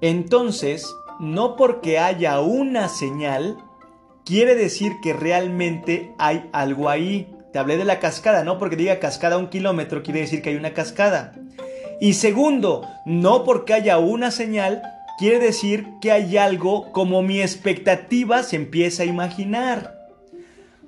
Entonces, 0.00 0.94
no 1.18 1.56
porque 1.56 1.98
haya 1.98 2.40
una 2.40 2.88
señal, 2.88 3.56
quiere 4.24 4.54
decir 4.54 4.92
que 5.02 5.12
realmente 5.12 6.12
hay 6.18 6.48
algo 6.52 6.88
ahí. 6.88 7.34
Te 7.52 7.58
hablé 7.58 7.76
de 7.76 7.84
la 7.84 7.98
cascada, 7.98 8.44
no 8.44 8.58
porque 8.58 8.76
diga 8.76 9.00
cascada 9.00 9.38
un 9.38 9.48
kilómetro, 9.48 10.02
quiere 10.02 10.20
decir 10.20 10.42
que 10.42 10.50
hay 10.50 10.56
una 10.56 10.74
cascada. 10.74 11.34
Y 12.00 12.12
segundo, 12.12 12.86
no 13.06 13.42
porque 13.44 13.74
haya 13.74 13.98
una 13.98 14.30
señal, 14.30 14.82
quiere 15.18 15.40
decir 15.40 15.86
que 16.00 16.12
hay 16.12 16.36
algo 16.36 16.92
como 16.92 17.22
mi 17.22 17.40
expectativa 17.40 18.44
se 18.44 18.56
empieza 18.56 19.02
a 19.02 19.06
imaginar. 19.06 19.98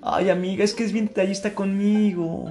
Ay, 0.03 0.31
amiga, 0.31 0.63
es 0.63 0.75
que 0.75 0.85
es 0.85 0.93
bien 0.93 1.07
detallista 1.07 1.53
conmigo. 1.55 2.49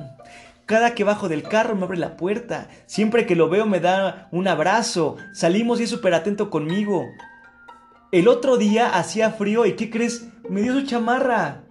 Cada 0.69 0.93
que 0.93 1.03
bajo 1.03 1.29
del 1.29 1.41
carro 1.41 1.75
me 1.75 1.85
abre 1.85 1.97
la 1.97 2.15
puerta. 2.15 2.67
Siempre 2.85 3.25
que 3.25 3.35
lo 3.35 3.49
veo 3.49 3.65
me 3.65 3.79
da 3.79 4.29
un 4.31 4.47
abrazo. 4.47 5.17
Salimos 5.33 5.79
y 5.79 5.85
es 5.85 5.89
súper 5.89 6.13
atento 6.13 6.51
conmigo. 6.51 7.07
El 8.11 8.27
otro 8.27 8.55
día 8.55 8.95
hacía 8.95 9.31
frío 9.31 9.65
y 9.65 9.75
¿qué 9.75 9.89
crees? 9.89 10.27
Me 10.47 10.61
dio 10.61 10.73
su 10.73 10.85
chamarra. 10.85 11.63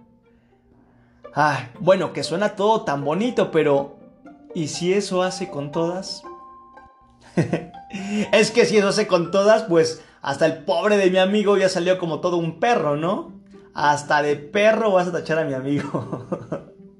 Ay, 1.33 1.69
bueno, 1.79 2.11
que 2.11 2.23
suena 2.23 2.57
todo 2.57 2.81
tan 2.81 3.05
bonito, 3.05 3.51
pero 3.51 3.99
¿y 4.53 4.67
si 4.67 4.91
eso 4.91 5.23
hace 5.23 5.47
con 5.47 5.71
todas? 5.71 6.21
es 8.33 8.51
que 8.51 8.65
si 8.65 8.79
eso 8.79 8.89
hace 8.89 9.07
con 9.07 9.31
todas, 9.31 9.63
pues 9.63 10.03
hasta 10.21 10.45
el 10.45 10.65
pobre 10.65 10.97
de 10.97 11.09
mi 11.09 11.19
amigo 11.19 11.55
ya 11.55 11.69
salió 11.69 11.97
como 11.99 12.19
todo 12.19 12.35
un 12.35 12.59
perro, 12.59 12.97
¿no? 12.97 13.31
Hasta 13.73 14.21
de 14.21 14.35
perro 14.35 14.91
vas 14.91 15.07
a 15.07 15.13
tachar 15.13 15.39
a 15.39 15.45
mi 15.45 15.53
amigo. 15.53 16.25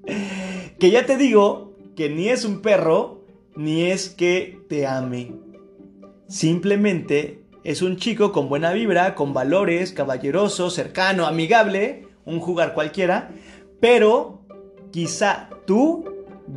que 0.80 0.92
ya 0.92 1.06
te 1.06 1.18
digo 1.18 1.69
que 2.00 2.10
ni 2.10 2.30
es 2.30 2.46
un 2.46 2.62
perro, 2.62 3.26
ni 3.58 3.92
es 3.92 4.08
que 4.08 4.62
te 4.70 4.88
ame. 4.88 5.34
Simplemente 6.30 7.44
es 7.66 7.82
un 7.82 7.98
chico 7.98 8.32
con 8.32 8.48
buena 8.48 8.72
vibra, 8.72 9.16
con 9.16 9.34
valores, 9.34 9.92
caballeroso, 9.92 10.70
cercano, 10.70 11.28
amigable, 11.28 12.08
un 12.24 12.40
jugar 12.40 12.74
cualquiera, 12.74 13.32
pero 13.82 14.40
quizá 14.92 15.50
tú 15.68 16.06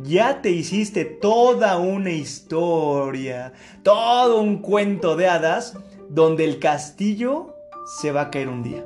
ya 0.01 0.41
te 0.41 0.49
hiciste 0.51 1.03
toda 1.03 1.77
una 1.77 2.11
historia, 2.11 3.51
todo 3.83 4.39
un 4.39 4.59
cuento 4.59 5.17
de 5.17 5.27
hadas 5.27 5.77
donde 6.07 6.45
el 6.45 6.59
castillo 6.59 7.53
se 7.99 8.13
va 8.13 8.21
a 8.21 8.31
caer 8.31 8.47
un 8.47 8.63
día. 8.63 8.85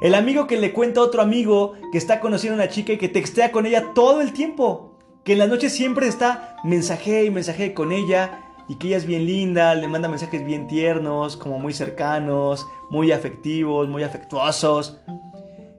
El 0.00 0.16
amigo 0.16 0.48
que 0.48 0.56
le 0.56 0.72
cuenta 0.72 0.98
a 0.98 1.04
otro 1.04 1.22
amigo 1.22 1.74
que 1.92 1.98
está 1.98 2.18
conociendo 2.18 2.60
a 2.60 2.64
una 2.64 2.72
chica 2.72 2.94
y 2.94 2.98
que 2.98 3.08
textea 3.08 3.52
con 3.52 3.66
ella 3.66 3.92
todo 3.94 4.20
el 4.20 4.32
tiempo. 4.32 4.93
Que 5.24 5.32
en 5.32 5.38
la 5.38 5.46
noche 5.46 5.70
siempre 5.70 6.06
está 6.06 6.56
mensaje 6.64 7.24
y 7.24 7.30
mensaje 7.30 7.72
con 7.72 7.92
ella 7.92 8.40
y 8.68 8.76
que 8.76 8.88
ella 8.88 8.98
es 8.98 9.06
bien 9.06 9.24
linda, 9.24 9.74
le 9.74 9.88
manda 9.88 10.08
mensajes 10.08 10.44
bien 10.44 10.66
tiernos, 10.66 11.38
como 11.38 11.58
muy 11.58 11.72
cercanos, 11.72 12.66
muy 12.90 13.10
afectivos, 13.10 13.88
muy 13.88 14.02
afectuosos. 14.02 15.00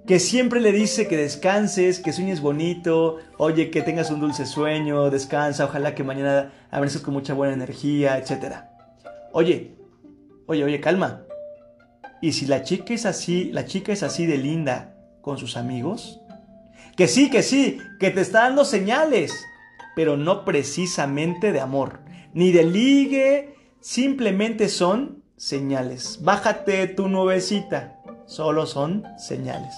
Que 0.08 0.20
siempre 0.20 0.60
le 0.62 0.72
dice 0.72 1.08
que 1.08 1.18
descanses, 1.18 2.00
que 2.00 2.12
sueñes 2.12 2.42
bonito, 2.42 3.18
oye, 3.38 3.70
que 3.70 3.84
tengas 3.84 4.10
un 4.10 4.20
dulce 4.20 4.48
sueño, 4.48 5.12
descansa, 5.12 5.66
ojalá 5.66 5.94
que 5.94 6.04
mañana 6.04 6.52
amanezcas 6.72 7.04
con 7.04 7.14
mucha 7.14 7.34
buena 7.34 7.54
energía, 7.54 8.18
etc. 8.18 8.56
Oye, 9.32 9.76
oye, 10.48 10.64
oye, 10.64 10.80
calma. 10.80 11.22
¿Y 12.20 12.34
si 12.34 12.48
la 12.48 12.64
chica 12.64 12.96
es 12.96 13.06
así, 13.06 13.52
la 13.52 13.66
chica 13.66 13.94
es 13.94 14.02
así 14.02 14.26
de 14.26 14.38
linda 14.38 14.96
con 15.22 15.38
sus 15.38 15.56
amigos? 15.58 16.22
Que 16.96 17.08
sí, 17.08 17.30
que 17.30 17.44
sí, 17.44 17.80
que 18.00 18.12
te 18.12 18.22
está 18.22 18.44
dando 18.44 18.64
señales, 18.64 19.34
pero 19.96 20.16
no 20.18 20.46
precisamente 20.46 21.52
de 21.52 21.60
amor, 21.60 22.00
ni 22.34 22.52
de 22.52 22.64
ligue, 22.64 23.56
simplemente 23.82 24.70
son 24.70 25.24
señales. 25.36 26.20
Bájate 26.22 26.88
tu 26.88 27.08
nubecita, 27.08 28.00
solo 28.26 28.66
son 28.66 29.04
señales. 29.18 29.76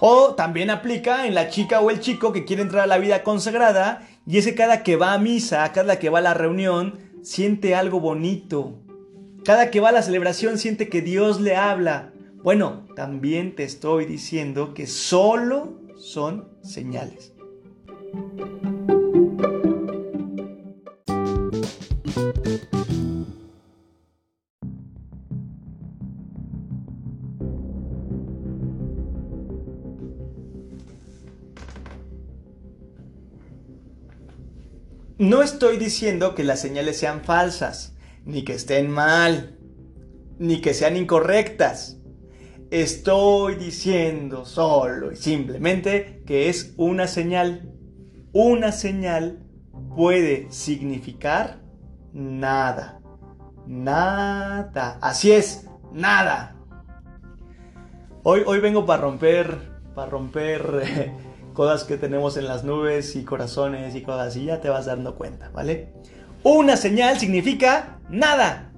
O 0.00 0.34
también 0.34 0.70
aplica 0.70 1.26
en 1.26 1.34
la 1.34 1.50
chica 1.50 1.80
o 1.80 1.90
el 1.90 2.00
chico 2.00 2.32
que 2.32 2.46
quiere 2.46 2.62
entrar 2.62 2.84
a 2.84 2.86
la 2.86 2.98
vida 2.98 3.22
consagrada 3.22 4.08
y 4.26 4.38
ese 4.38 4.54
cada 4.54 4.82
que 4.82 4.96
va 4.96 5.12
a 5.12 5.18
misa, 5.18 5.70
cada 5.72 5.98
que 5.98 6.08
va 6.08 6.20
a 6.20 6.22
la 6.22 6.32
reunión, 6.32 6.98
siente 7.22 7.74
algo 7.74 8.00
bonito, 8.00 8.78
cada 9.44 9.70
que 9.70 9.80
va 9.80 9.90
a 9.90 9.92
la 9.92 10.02
celebración 10.02 10.56
siente 10.56 10.88
que 10.88 11.02
Dios 11.02 11.40
le 11.40 11.56
habla. 11.56 12.12
Bueno, 12.42 12.86
también 12.96 13.54
te 13.54 13.64
estoy 13.64 14.06
diciendo 14.06 14.72
que 14.72 14.86
solo 14.86 15.79
son 16.00 16.48
señales. 16.62 17.32
No 35.18 35.42
estoy 35.42 35.76
diciendo 35.76 36.34
que 36.34 36.44
las 36.44 36.60
señales 36.60 36.98
sean 36.98 37.22
falsas 37.22 37.94
ni 38.24 38.42
que 38.42 38.54
estén 38.54 38.90
mal, 38.90 39.58
ni 40.38 40.62
que 40.62 40.72
sean 40.72 40.96
incorrectas. 40.96 41.99
Estoy 42.70 43.56
diciendo 43.56 44.44
solo 44.44 45.10
y 45.10 45.16
simplemente 45.16 46.22
que 46.24 46.48
es 46.48 46.72
una 46.76 47.08
señal. 47.08 47.74
Una 48.32 48.70
señal 48.70 49.44
puede 49.96 50.46
significar 50.52 51.62
nada. 52.12 53.00
Nada. 53.66 54.98
Así 55.00 55.32
es, 55.32 55.68
nada. 55.92 56.56
Hoy, 58.22 58.42
hoy 58.46 58.60
vengo 58.60 58.86
para 58.86 59.02
romper, 59.02 59.58
para 59.96 60.08
romper 60.08 61.12
cosas 61.54 61.82
que 61.82 61.96
tenemos 61.96 62.36
en 62.36 62.46
las 62.46 62.62
nubes 62.62 63.16
y 63.16 63.24
corazones 63.24 63.96
y 63.96 64.02
cosas 64.02 64.28
así, 64.28 64.44
ya 64.44 64.60
te 64.60 64.68
vas 64.68 64.86
dando 64.86 65.16
cuenta, 65.16 65.50
¿vale? 65.50 65.92
Una 66.44 66.76
señal 66.76 67.18
significa 67.18 67.98
nada. 68.08 68.72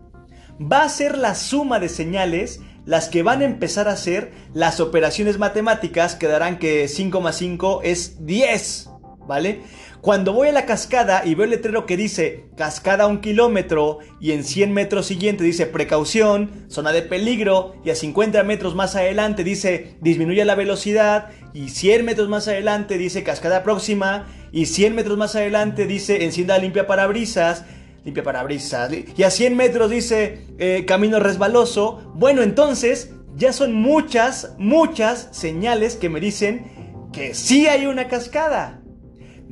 Va 0.61 0.85
a 0.85 0.89
ser 0.89 1.19
la 1.19 1.35
suma 1.35 1.79
de 1.79 1.91
señales 1.91 2.61
las 2.85 3.09
que 3.09 3.23
van 3.23 3.43
a 3.43 3.45
empezar 3.45 3.89
a 3.89 3.97
ser 3.97 4.33
las 4.55 4.81
operaciones 4.81 5.39
matemáticas 5.39 6.15
que 6.15 6.27
darán 6.27 6.59
que 6.59 6.89
5 6.89 7.21
más 7.21 7.37
5 7.37 7.81
es 7.83 8.25
10. 8.27 8.91
¿vale? 9.27 9.61
Cuando 10.01 10.33
voy 10.33 10.49
a 10.49 10.53
la 10.53 10.67
cascada 10.67 11.23
y 11.25 11.35
veo 11.35 11.45
el 11.45 11.51
letrero 11.51 11.87
que 11.87 11.97
dice 11.97 12.47
cascada 12.57 13.05
a 13.05 13.07
un 13.07 13.21
kilómetro 13.21 13.99
y 14.21 14.33
en 14.33 14.43
100 14.43 14.73
metros 14.73 15.07
siguiente 15.07 15.45
dice 15.45 15.67
precaución, 15.67 16.67
zona 16.69 16.93
de 16.93 17.03
peligro 17.03 17.77
y 17.85 17.91
a 17.91 17.95
50 17.95 18.43
metros 18.43 18.75
más 18.75 18.97
adelante 18.97 19.45
dice 19.45 19.97
disminuye 20.01 20.45
la 20.45 20.57
velocidad 20.57 21.29
y 21.55 21.69
100 21.69 22.05
metros 22.05 22.29
más 22.29 22.49
adelante 22.49 22.99
dice 22.99 23.23
cascada 23.23 23.63
próxima 23.63 24.27
y 24.51 24.67
100 24.67 24.95
metros 24.95 25.19
más 25.19 25.37
adelante 25.37 25.87
dice 25.87 26.25
encienda 26.25 26.59
limpia 26.59 26.87
parabrisas, 26.87 27.65
limpia 28.05 28.23
parabrisas 28.23 28.91
y 29.17 29.23
a 29.23 29.31
100 29.31 29.57
metros 29.57 29.91
dice 29.91 30.47
eh, 30.59 30.85
camino 30.87 31.21
resbaloso, 31.21 32.13
bueno 32.15 32.43
entonces 32.43 33.15
ya 33.35 33.53
son 33.53 33.73
muchas, 33.75 34.55
muchas 34.59 35.29
señales 35.33 35.97
que 35.97 36.09
me 36.09 36.21
dicen 36.21 37.09
que 37.13 37.35
sí 37.35 37.67
hay 37.67 37.87
una 37.87 38.09
cascada 38.09 38.83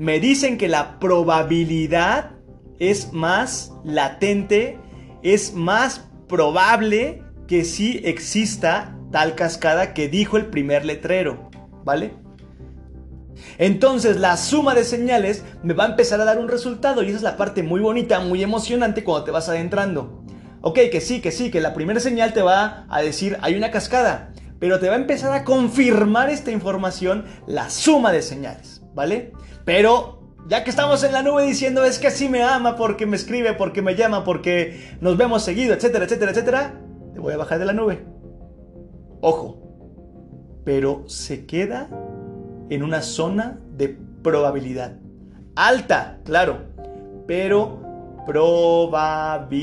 me 0.01 0.19
dicen 0.19 0.57
que 0.57 0.67
la 0.67 0.99
probabilidad 0.99 2.31
es 2.79 3.13
más 3.13 3.75
latente, 3.85 4.79
es 5.23 5.53
más 5.53 6.09
probable 6.27 7.23
que 7.47 7.65
sí 7.65 8.01
exista 8.05 8.97
tal 9.13 9.35
cascada 9.35 9.93
que 9.93 10.09
dijo 10.09 10.39
el 10.39 10.47
primer 10.47 10.87
letrero, 10.87 11.51
¿vale? 11.85 12.15
Entonces 13.59 14.19
la 14.19 14.37
suma 14.37 14.75
de 14.75 14.85
señales 14.85 15.45
me 15.63 15.75
va 15.75 15.85
a 15.85 15.91
empezar 15.91 16.21
a 16.21 16.25
dar 16.25 16.39
un 16.39 16.49
resultado 16.49 17.03
y 17.03 17.09
esa 17.09 17.17
es 17.17 17.23
la 17.23 17.37
parte 17.37 17.63
muy 17.63 17.81
bonita, 17.81 18.21
muy 18.21 18.43
emocionante 18.43 19.05
cuando 19.05 19.25
te 19.25 19.31
vas 19.31 19.49
adentrando. 19.49 20.25
Ok, 20.63 20.79
que 20.91 21.01
sí, 21.01 21.21
que 21.21 21.33
sí, 21.33 21.51
que 21.51 21.61
la 21.61 21.73
primera 21.73 22.01
señal 22.01 22.33
te 22.33 22.43
va 22.43 22.87
a 22.91 23.03
decir 23.03 23.39
hay 23.41 23.57
una 23.57 23.71
cascada, 23.71 24.33
pero 24.59 24.79
te 24.79 24.89
va 24.89 24.95
a 24.95 24.99
empezar 24.99 25.33
a 25.33 25.45
confirmar 25.45 26.29
esta 26.29 26.51
información 26.51 27.25
la 27.47 27.71
suma 27.71 28.13
de 28.13 28.21
señales, 28.21 28.83
¿vale? 28.95 29.33
Pero 29.65 30.21
ya 30.49 30.65
que 30.65 30.71
estamos 30.71 31.03
en 31.03 31.13
la 31.13 31.23
nube 31.23 31.45
diciendo 31.45 31.85
es 31.85 31.99
que 31.99 32.09
así 32.09 32.29
me 32.29 32.43
ama 32.43 32.77
porque 32.77 33.07
me 33.07 33.17
escribe, 33.17 33.55
porque 33.55 33.83
me 33.83 33.95
llama, 33.95 34.25
porque 34.25 34.97
nos 35.01 35.17
vemos 35.17 35.43
seguido, 35.43 35.75
etcétera, 35.75 36.05
etcétera, 36.05 36.33
etcétera, 36.33 36.81
te 37.15 37.21
voy 37.21 37.33
a 37.33 37.39
bajar 37.39 37.59
de 37.59 37.65
la 37.65 37.73
nube. 37.73 38.05
Ojo, 39.23 39.61
pero 40.65 41.05
se 41.09 41.47
queda 41.47 41.89
en 42.71 42.83
una 42.83 43.03
zona 43.03 43.61
de 43.77 43.99
probabilidad. 44.23 44.97
Alta, 45.55 46.21
claro, 46.25 46.71
pero 47.27 47.79
probabilidad. 48.25 49.61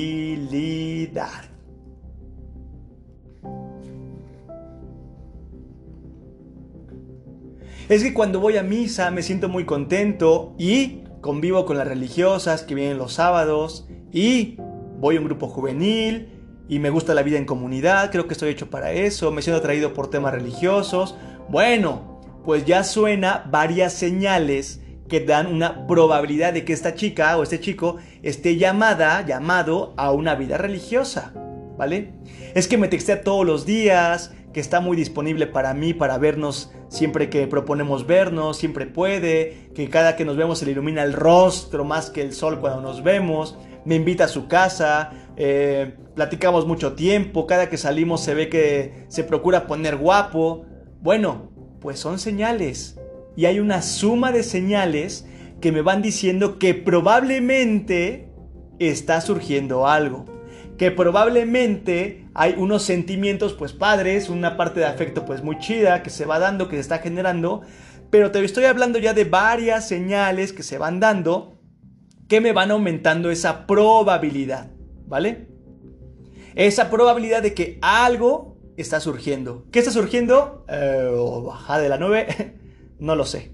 Es 7.90 8.04
que 8.04 8.14
cuando 8.14 8.42
voy 8.42 8.58
a 8.58 8.64
misa 8.64 9.10
me 9.12 9.24
siento 9.24 9.48
muy 9.48 9.64
contento 9.64 10.54
y 10.58 11.04
convivo 11.22 11.66
con 11.66 11.78
las 11.78 11.88
religiosas 11.88 12.64
que 12.64 12.76
vienen 12.76 12.98
los 12.98 13.14
sábados 13.14 13.88
y 14.12 14.58
voy 15.00 15.16
a 15.16 15.20
un 15.20 15.26
grupo 15.26 15.48
juvenil 15.48 16.28
y 16.68 16.80
me 16.80 16.90
gusta 16.90 17.14
la 17.14 17.24
vida 17.24 17.38
en 17.38 17.46
comunidad, 17.46 18.12
creo 18.12 18.28
que 18.28 18.34
estoy 18.34 18.50
hecho 18.50 18.70
para 18.70 18.92
eso, 18.92 19.32
me 19.32 19.42
siento 19.42 19.60
atraído 19.60 19.94
por 19.94 20.10
temas 20.10 20.34
religiosos. 20.34 21.16
Bueno, 21.48 22.17
pues 22.48 22.64
ya 22.64 22.86
suena 22.86 23.44
varias 23.52 23.92
señales 23.92 24.80
que 25.10 25.20
dan 25.20 25.48
una 25.48 25.86
probabilidad 25.86 26.54
de 26.54 26.64
que 26.64 26.72
esta 26.72 26.96
chica 26.96 27.38
o 27.38 27.44
este 27.44 27.60
chico 27.60 27.98
esté 28.24 28.56
llamada, 28.56 29.26
llamado 29.26 29.94
a 29.98 30.14
una 30.14 30.34
vida 30.36 30.58
religiosa, 30.58 31.34
¿vale? 31.78 32.14
Es 32.56 32.70
que 32.70 32.78
me 32.78 32.88
textea 32.88 33.22
todos 33.22 33.46
los 33.46 33.66
días, 33.66 34.34
que 34.54 34.62
está 34.62 34.80
muy 34.80 34.96
disponible 34.96 35.46
para 35.46 35.74
mí, 35.74 35.94
para 35.94 36.18
vernos 36.18 36.72
siempre 36.88 37.30
que 37.30 37.48
proponemos 37.48 38.08
vernos, 38.08 38.56
siempre 38.56 38.86
puede, 38.86 39.70
que 39.76 39.90
cada 39.90 40.16
que 40.16 40.24
nos 40.24 40.38
vemos 40.38 40.60
se 40.60 40.66
le 40.68 40.72
ilumina 40.72 41.04
el 41.04 41.12
rostro 41.12 41.84
más 41.84 42.10
que 42.10 42.22
el 42.22 42.32
sol 42.32 42.62
cuando 42.62 42.80
nos 42.80 43.04
vemos, 43.04 43.58
me 43.84 43.96
invita 43.96 44.24
a 44.24 44.30
su 44.30 44.48
casa, 44.48 45.12
eh, 45.36 45.98
platicamos 46.16 46.66
mucho 46.66 46.94
tiempo, 46.94 47.46
cada 47.46 47.68
que 47.68 47.76
salimos 47.76 48.22
se 48.22 48.34
ve 48.34 48.48
que 48.48 49.04
se 49.10 49.26
procura 49.26 49.68
poner 49.68 49.98
guapo. 49.98 50.66
Bueno, 51.02 51.57
pues 51.80 52.00
son 52.00 52.20
señales. 52.20 53.00
Y 53.36 53.46
hay 53.46 53.60
una 53.60 53.82
suma 53.82 54.32
de 54.32 54.44
señales 54.44 55.26
que 55.62 55.72
me 55.72 55.82
van 55.82 56.02
diciendo 56.02 56.60
que 56.60 56.74
probablemente 56.74 58.30
está 58.80 59.22
surgiendo 59.22 59.88
algo 59.88 60.38
que 60.78 60.92
probablemente 60.92 62.30
hay 62.34 62.54
unos 62.58 62.84
sentimientos 62.84 63.54
pues 63.54 63.74
padres, 63.74 64.30
una 64.30 64.58
parte 64.58 64.80
de 64.80 64.86
afecto 64.86 65.26
pues 65.26 65.44
muy 65.44 65.58
chida 65.58 66.04
que 66.04 66.10
se 66.10 66.26
va 66.26 66.40
dando, 66.40 66.70
que 66.70 66.76
se 66.76 66.82
está 66.82 67.00
generando, 67.00 67.62
pero 68.10 68.32
te 68.32 68.44
estoy 68.44 68.66
hablando 68.66 69.00
ya 69.00 69.14
de 69.14 69.26
varias 69.26 69.88
señales 69.88 70.54
que 70.54 70.64
se 70.64 70.78
van 70.78 71.00
dando 71.00 71.56
que 72.30 72.42
me 72.42 72.52
van 72.52 72.72
aumentando 72.72 73.32
esa 73.32 73.66
probabilidad, 73.66 74.72
¿vale? 75.08 75.48
Esa 76.56 76.90
probabilidad 76.90 77.42
de 77.42 77.54
que 77.54 77.80
algo 77.82 78.47
está 78.78 79.00
surgiendo. 79.00 79.66
¿Qué 79.72 79.80
está 79.80 79.92
surgiendo? 79.92 80.66
Eh, 80.70 81.12
baja 81.46 81.80
de 81.80 81.90
la 81.90 81.98
nube, 81.98 82.28
no 83.00 83.16
lo 83.16 83.26
sé. 83.26 83.52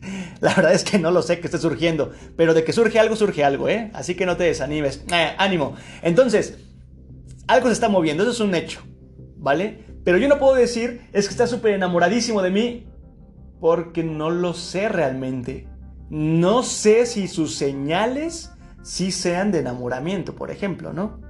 La 0.40 0.54
verdad 0.54 0.72
es 0.72 0.84
que 0.84 0.98
no 0.98 1.10
lo 1.10 1.22
sé 1.22 1.40
que 1.40 1.46
esté 1.46 1.58
surgiendo, 1.58 2.12
pero 2.36 2.54
de 2.54 2.64
que 2.64 2.72
surge 2.72 2.98
algo, 2.98 3.16
surge 3.16 3.44
algo, 3.44 3.68
¿eh? 3.68 3.90
Así 3.94 4.14
que 4.14 4.26
no 4.26 4.36
te 4.36 4.44
desanimes. 4.44 5.04
Eh, 5.12 5.34
ánimo. 5.38 5.76
Entonces, 6.02 6.58
algo 7.46 7.68
se 7.68 7.74
está 7.74 7.88
moviendo, 7.88 8.22
eso 8.22 8.32
es 8.32 8.40
un 8.40 8.54
hecho, 8.54 8.80
¿vale? 9.36 9.84
Pero 10.04 10.18
yo 10.18 10.28
no 10.28 10.38
puedo 10.38 10.54
decir 10.54 11.02
es 11.12 11.26
que 11.26 11.32
está 11.32 11.46
súper 11.46 11.74
enamoradísimo 11.74 12.42
de 12.42 12.50
mí 12.50 12.86
porque 13.60 14.02
no 14.02 14.30
lo 14.30 14.54
sé 14.54 14.88
realmente. 14.88 15.68
No 16.08 16.62
sé 16.62 17.06
si 17.06 17.28
sus 17.28 17.54
señales 17.54 18.50
sí 18.82 19.12
sean 19.12 19.52
de 19.52 19.60
enamoramiento, 19.60 20.34
por 20.34 20.50
ejemplo, 20.50 20.92
¿no? 20.92 21.20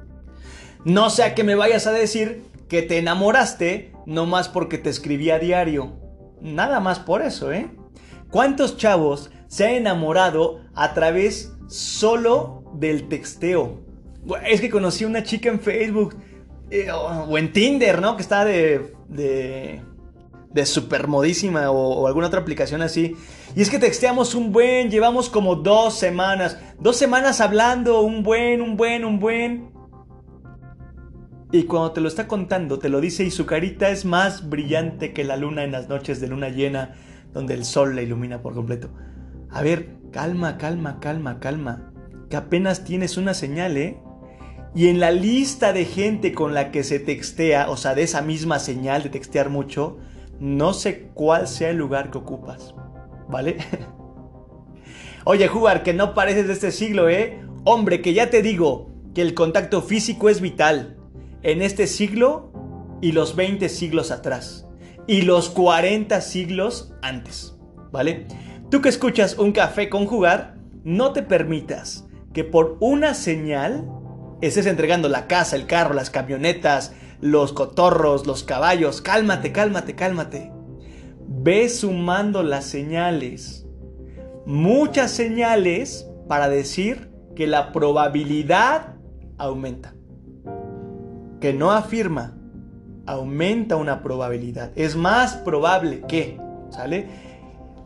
No 0.85 1.11
sea 1.11 1.35
que 1.35 1.45
me 1.45 1.57
vayas 1.57 1.87
a 1.87 1.93
decir 1.93 2.45
que 2.71 2.83
te 2.83 2.99
enamoraste 2.99 3.93
no 4.07 4.25
más 4.25 4.49
porque 4.49 4.79
te 4.79 4.89
escribí 4.89 5.31
a 5.31 5.41
diario. 5.41 5.93
Nada 6.41 6.81
más 6.81 7.01
por 7.01 7.21
eso, 7.21 7.53
¿eh? 7.53 7.69
¿Cuántos 8.31 8.77
chavos 8.77 9.31
se 9.49 9.67
han 9.67 9.75
enamorado 9.75 10.61
a 10.75 10.95
través 10.95 11.53
solo 11.67 12.63
del 12.75 13.09
texteo? 13.09 13.81
Es 14.47 14.61
que 14.61 14.71
conocí 14.71 15.03
a 15.03 15.09
una 15.09 15.25
chica 15.25 15.49
en 15.51 15.61
Facebook 15.61 16.15
eh, 16.71 16.91
o 16.93 17.37
en 17.37 17.53
Tinder, 17.53 18.01
¿no? 18.01 18.17
Que 18.17 18.23
está 18.23 18.45
de, 18.45 18.95
de, 19.09 19.83
de 20.53 20.67
supermodísima 20.67 21.73
o, 21.73 22.03
o, 22.03 22.07
alguna 22.07 22.29
otra 22.29 22.41
aplicación 22.41 22.83
así. 22.83 23.17
Y 23.57 23.63
es 23.63 23.69
que 23.69 23.81
texteamos 23.81 24.37
un 24.37 24.53
buen, 24.53 24.91
llevamos 24.91 25.29
como 25.29 25.57
dos 25.57 25.99
semanas. 25.99 26.57
Dos 26.79 26.97
semanas 26.97 27.41
hablando, 27.41 28.03
un 28.03 28.23
buen, 28.23 28.63
un 28.63 28.77
buen, 28.77 29.05
un 29.05 29.19
buen. 29.19 29.70
Y 31.53 31.65
cuando 31.65 31.91
te 31.93 32.01
lo 32.01 32.07
está 32.07 32.29
contando, 32.29 32.79
te 32.79 32.89
lo 32.89 33.01
dice 33.01 33.25
y 33.25 33.31
su 33.33 33.45
carita 33.45 33.91
es 33.91 34.05
más 34.05 34.49
brillante 34.49 35.13
que 35.13 35.25
la 35.25 35.37
luna 35.37 35.65
en 35.65 35.73
las 35.73 35.89
noches 35.89 36.21
de 36.21 36.29
luna 36.29 36.49
llena 36.49 36.95
donde 37.33 37.55
el 37.55 37.65
sol 37.65 37.97
la 37.97 38.03
ilumina 38.03 38.41
por 38.41 38.55
completo. 38.55 38.91
A 39.51 39.61
ver, 39.63 39.97
calma, 40.13 40.59
calma, 40.59 41.01
calma, 41.01 41.41
calma, 41.41 41.93
que 42.29 42.37
apenas 42.37 42.85
tienes 42.85 43.17
una 43.17 43.35
señal, 43.35 43.77
¿eh? 43.77 43.99
Y 44.77 44.87
en 44.87 45.01
la 45.01 45.11
lista 45.11 45.73
de 45.73 45.85
gente 45.85 46.33
con 46.33 46.55
la 46.55 46.71
que 46.71 46.85
se 46.85 47.01
textea, 47.01 47.69
o 47.69 47.77
sea, 47.77 47.97
de 47.97 48.05
esa 48.05 48.23
misma 48.23 48.61
señal 48.61 49.03
de 49.03 49.11
textear 49.11 49.51
mucho, 49.51 49.99
no 50.39 50.73
sé 50.73 51.11
cuál 51.15 51.49
sea 51.49 51.71
el 51.71 51.79
lugar 51.79 52.13
que 52.13 52.19
ocupas, 52.19 52.77
¿vale? 53.29 53.57
Oye, 55.25 55.49
jugar, 55.49 55.83
que 55.83 55.95
no 55.95 56.15
pareces 56.15 56.47
de 56.47 56.53
este 56.53 56.71
siglo, 56.71 57.09
¿eh? 57.09 57.41
Hombre, 57.65 58.01
que 58.03 58.15
ya 58.15 58.31
te 58.31 58.41
digo 58.41 58.93
que 59.15 59.23
el 59.23 59.35
contacto 59.35 59.83
físico 59.83 60.29
es 60.29 60.41
vital 60.41 61.00
en 61.42 61.62
este 61.62 61.87
siglo 61.87 62.53
y 63.00 63.12
los 63.12 63.37
20 63.37 63.68
siglos 63.68 64.11
atrás 64.11 64.66
y 65.07 65.22
los 65.22 65.48
40 65.50 66.20
siglos 66.20 66.94
antes, 67.03 67.57
¿vale? 67.90 68.26
Tú 68.70 68.81
que 68.81 68.88
escuchas 68.88 69.38
un 69.38 69.53
café 69.53 69.88
con 69.88 70.07
jugar, 70.07 70.57
no 70.85 71.12
te 71.12 71.22
permitas 71.22 72.07
que 72.33 72.44
por 72.44 72.76
una 72.81 73.14
señal 73.14 73.88
estés 74.40 74.66
entregando 74.66 75.09
la 75.09 75.26
casa, 75.26 75.57
el 75.57 75.66
carro, 75.66 75.94
las 75.94 76.11
camionetas, 76.11 76.92
los 77.20 77.53
cotorros, 77.53 78.26
los 78.26 78.44
caballos. 78.44 79.03
Cálmate, 79.03 79.53
cálmate, 79.53 79.94
cálmate. 79.94 80.53
Ve 81.26 81.68
sumando 81.68 82.42
las 82.42 82.64
señales. 82.64 83.66
Muchas 84.46 85.11
señales 85.11 86.09
para 86.29 86.48
decir 86.48 87.11
que 87.35 87.46
la 87.46 87.72
probabilidad 87.72 88.96
aumenta. 89.38 89.94
Que 91.40 91.53
no 91.53 91.70
afirma, 91.70 92.35
aumenta 93.07 93.76
una 93.76 94.03
probabilidad. 94.03 94.70
Es 94.76 94.96
más 94.96 95.37
probable 95.37 96.03
que, 96.03 96.38
¿sale? 96.70 97.09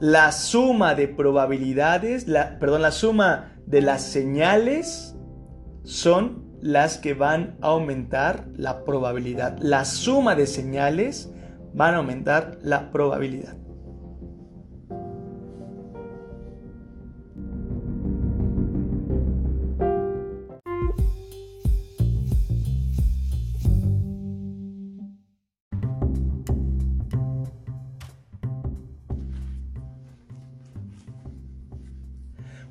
La 0.01 0.33
suma 0.33 0.95
de 0.95 1.09
probabilidades, 1.09 2.27
la, 2.29 2.59
perdón, 2.59 2.83
la 2.83 2.91
suma 2.91 3.53
de 3.67 3.81
las 3.81 4.03
señales 4.03 5.17
son 5.85 6.45
las 6.61 6.99
que 6.99 7.15
van 7.15 7.57
a 7.61 7.69
aumentar 7.69 8.47
la 8.57 8.85
probabilidad. 8.85 9.59
La 9.61 9.85
suma 9.85 10.35
de 10.35 10.47
señales 10.47 11.31
van 11.75 11.95
a 11.95 11.99
aumentar 11.99 12.59
la 12.63 12.91
probabilidad. 12.91 13.57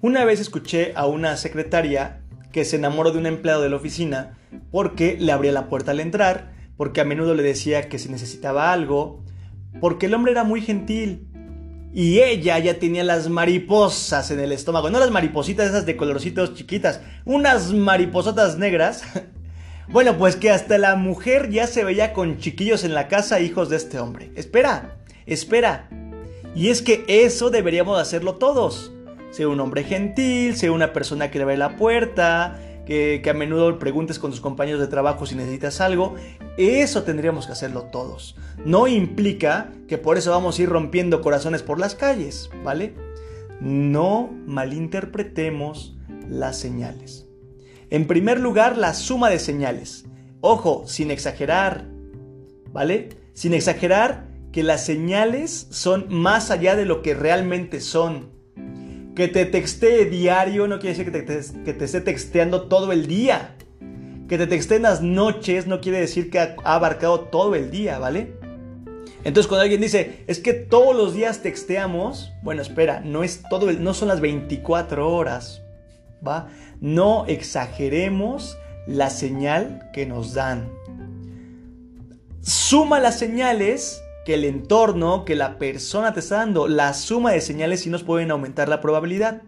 Una 0.04 0.26
vez 0.26 0.42
escuché 0.42 0.92
a 0.98 1.06
una 1.06 1.38
secretaria 1.38 2.20
que 2.52 2.66
se 2.66 2.76
enamoró 2.76 3.14
de 3.14 3.20
un 3.20 3.26
empleado 3.26 3.62
de 3.62 3.70
la 3.70 3.78
oficina 3.78 4.38
porque 4.70 5.16
le 5.18 5.32
abría 5.32 5.54
la 5.54 5.70
puerta 5.70 5.92
al 5.92 6.02
entrar, 6.02 6.52
porque 6.76 7.00
a 7.00 7.06
menudo 7.06 7.36
le 7.36 7.42
decía 7.42 7.88
que 7.88 7.98
si 7.98 8.10
necesitaba 8.10 8.74
algo, 8.74 9.24
porque 9.80 10.08
el 10.08 10.14
hombre 10.14 10.34
era 10.34 10.44
muy 10.44 10.60
gentil. 10.60 11.30
Y 11.94 12.20
ella 12.20 12.60
ya 12.60 12.80
tenía 12.80 13.06
las 13.06 13.30
mariposas 13.30 14.30
en 14.30 14.42
el 14.42 14.52
estómago, 14.52 14.90
no 14.90 15.00
las 15.00 15.10
maripositas 15.10 15.70
esas 15.70 15.86
de 15.86 15.96
colorcitos 15.96 16.54
chiquitas, 16.54 17.00
unas 17.24 17.72
mariposotas 17.72 18.58
negras. 18.58 19.04
bueno, 19.88 20.18
pues 20.18 20.36
que 20.36 20.50
hasta 20.50 20.78
la 20.78 20.98
mujer 20.98 21.50
ya 21.50 21.66
se 21.66 21.86
veía 21.86 22.12
con 22.12 22.40
chiquillos 22.40 22.84
en 22.84 22.94
la 22.94 23.08
casa, 23.08 23.40
hijos 23.40 23.70
de 23.70 23.78
este 23.78 24.00
hombre. 24.00 24.34
Espera, 24.36 24.98
espera. 25.26 25.88
Y 26.54 26.68
es 26.72 26.82
que 26.82 27.06
eso 27.08 27.50
deberíamos 27.50 27.98
hacerlo 27.98 28.36
todos. 28.36 28.93
Sea 29.34 29.48
un 29.48 29.60
hombre 29.62 29.84
gentil, 29.84 30.56
sea 30.56 30.72
una 30.72 30.94
persona 30.94 31.32
que 31.32 31.40
le 31.40 31.46
ve 31.46 31.58
la 31.58 31.76
puerta, 31.76 32.60
que, 32.86 33.20
a 33.28 33.34
menudo 33.34 33.80
preguntes 33.80 34.20
con 34.20 34.30
tus 34.30 34.42
compañeros 34.42 34.80
de 34.80 34.86
trabajo 34.86 35.26
si 35.26 35.34
necesitas 35.34 35.82
algo. 35.82 36.14
Eso 36.56 37.02
tendríamos 37.02 37.48
que 37.48 37.54
hacerlo 37.54 37.86
todos. 37.86 38.36
No 38.64 38.86
implica 38.86 39.72
que 39.88 39.98
por 39.98 40.20
eso 40.20 40.30
vamos 40.30 40.60
a 40.60 40.62
ir 40.62 40.70
rompiendo 40.70 41.22
corazones 41.22 41.64
por 41.64 41.80
las 41.80 41.96
calles, 41.96 42.52
¿vale? 42.64 42.94
No 43.60 44.30
malinterpretemos 44.46 45.98
las 46.30 46.60
señales. 46.60 47.26
En 47.90 48.06
primer 48.06 48.40
lugar, 48.40 48.78
la 48.78 48.94
suma 48.94 49.32
de 49.32 49.40
señales. 49.40 50.06
Ojo, 50.42 50.84
sin 50.86 51.10
exagerar, 51.10 51.88
¿vale? 52.72 53.10
Sin 53.34 53.56
exagerar 53.56 54.28
que 54.52 54.62
las 54.62 54.86
señales 54.86 55.66
son 55.72 56.06
más 56.10 56.52
allá 56.52 56.76
de 56.76 56.86
lo 56.86 57.02
que 57.02 57.16
realmente 57.16 57.82
son. 57.82 58.33
Que 59.16 59.28
te 59.28 59.46
textee 59.46 60.06
diario 60.06 60.68
no 60.68 60.80
quiere 60.80 60.98
decir 60.98 61.12
que 61.12 61.22
te, 61.22 61.64
que 61.64 61.74
te 61.74 61.86
esté 61.86 62.02
texteando 62.02 62.64
todo 62.64 62.92
el 62.92 63.08
día. 63.08 63.56
Que 64.28 64.38
te 64.38 64.48
texte 64.48 64.78
en 64.78 64.84
las 64.84 65.02
noches 65.02 65.68
no 65.68 65.82
quiere 65.82 66.00
decir 66.00 66.30
que 66.30 66.40
ha, 66.40 66.56
abarcado 66.64 67.22
todo 67.22 67.56
el 67.56 67.70
día, 67.70 68.00
¿vale? 68.00 68.34
Entonces 69.24 69.48
cuando 69.48 69.64
alguien 69.64 69.82
dice, 69.82 70.24
es 70.28 70.40
que 70.40 70.54
todos 70.54 70.96
los 70.96 71.14
días 71.14 71.42
texteamos, 71.42 72.34
bueno, 72.42 72.62
espera, 72.62 73.02
no 73.02 73.24
es 73.24 73.44
todo 73.50 73.72
no 73.72 73.94
son 73.94 74.08
las 74.08 74.22
24 74.22 75.10
horas, 75.10 75.62
¿va? 76.26 76.50
No 76.82 77.26
exageremos 77.28 78.58
la 78.88 79.10
señal 79.10 79.90
que 79.94 80.06
nos 80.06 80.34
dan. 80.34 80.70
Suma 82.42 83.00
las 83.00 83.20
señales 83.20 84.03
que 84.26 84.36
el 84.36 84.46
entorno, 84.46 85.26
que 85.26 85.36
la 85.36 85.58
persona 85.58 86.14
te 86.14 86.22
está 86.22 86.38
dando, 86.38 86.68
la 86.68 86.94
suma 86.94 87.32
de 87.32 87.42
señales 87.42 87.82
sí 87.82 87.90
nos 87.90 88.04
pueden 88.04 88.32
aumentar 88.32 88.70
la 88.70 88.82
probabilidad. 88.82 89.42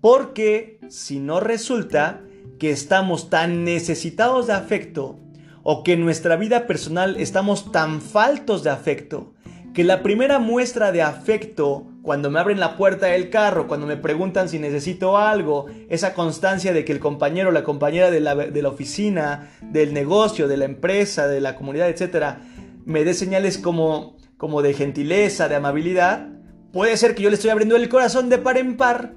Porque 0.00 0.80
si 0.88 1.18
no 1.18 1.40
resulta 1.40 2.22
que 2.58 2.70
estamos 2.70 3.28
tan 3.28 3.64
necesitados 3.64 4.46
de 4.46 4.54
afecto 4.54 5.18
o 5.62 5.82
que 5.82 5.92
en 5.92 6.00
nuestra 6.00 6.36
vida 6.36 6.66
personal 6.66 7.16
estamos 7.18 7.70
tan 7.70 8.00
faltos 8.00 8.62
de 8.62 8.70
afecto, 8.70 9.34
que 9.74 9.84
la 9.84 10.02
primera 10.02 10.38
muestra 10.38 10.90
de 10.90 11.02
afecto 11.02 11.86
cuando 12.02 12.30
me 12.30 12.40
abren 12.40 12.58
la 12.58 12.76
puerta 12.76 13.06
del 13.06 13.28
carro, 13.30 13.68
cuando 13.68 13.86
me 13.86 13.96
preguntan 13.96 14.48
si 14.48 14.58
necesito 14.58 15.18
algo, 15.18 15.66
esa 15.90 16.14
constancia 16.14 16.72
de 16.72 16.84
que 16.84 16.92
el 16.92 16.98
compañero 16.98 17.50
o 17.50 17.52
la 17.52 17.62
compañera 17.62 18.10
de 18.10 18.20
la, 18.20 18.34
de 18.34 18.62
la 18.62 18.68
oficina, 18.70 19.50
del 19.60 19.92
negocio, 19.92 20.48
de 20.48 20.56
la 20.56 20.64
empresa, 20.64 21.28
de 21.28 21.40
la 21.40 21.56
comunidad, 21.56 21.90
etcétera, 21.90 22.40
me 22.84 23.04
dé 23.04 23.14
señales 23.14 23.58
como, 23.58 24.16
como 24.36 24.62
de 24.62 24.74
gentileza, 24.74 25.48
de 25.48 25.56
amabilidad, 25.56 26.28
puede 26.72 26.96
ser 26.96 27.14
que 27.14 27.22
yo 27.22 27.30
le 27.30 27.36
estoy 27.36 27.50
abriendo 27.50 27.76
el 27.76 27.88
corazón 27.88 28.28
de 28.28 28.38
par 28.38 28.58
en 28.58 28.76
par 28.76 29.14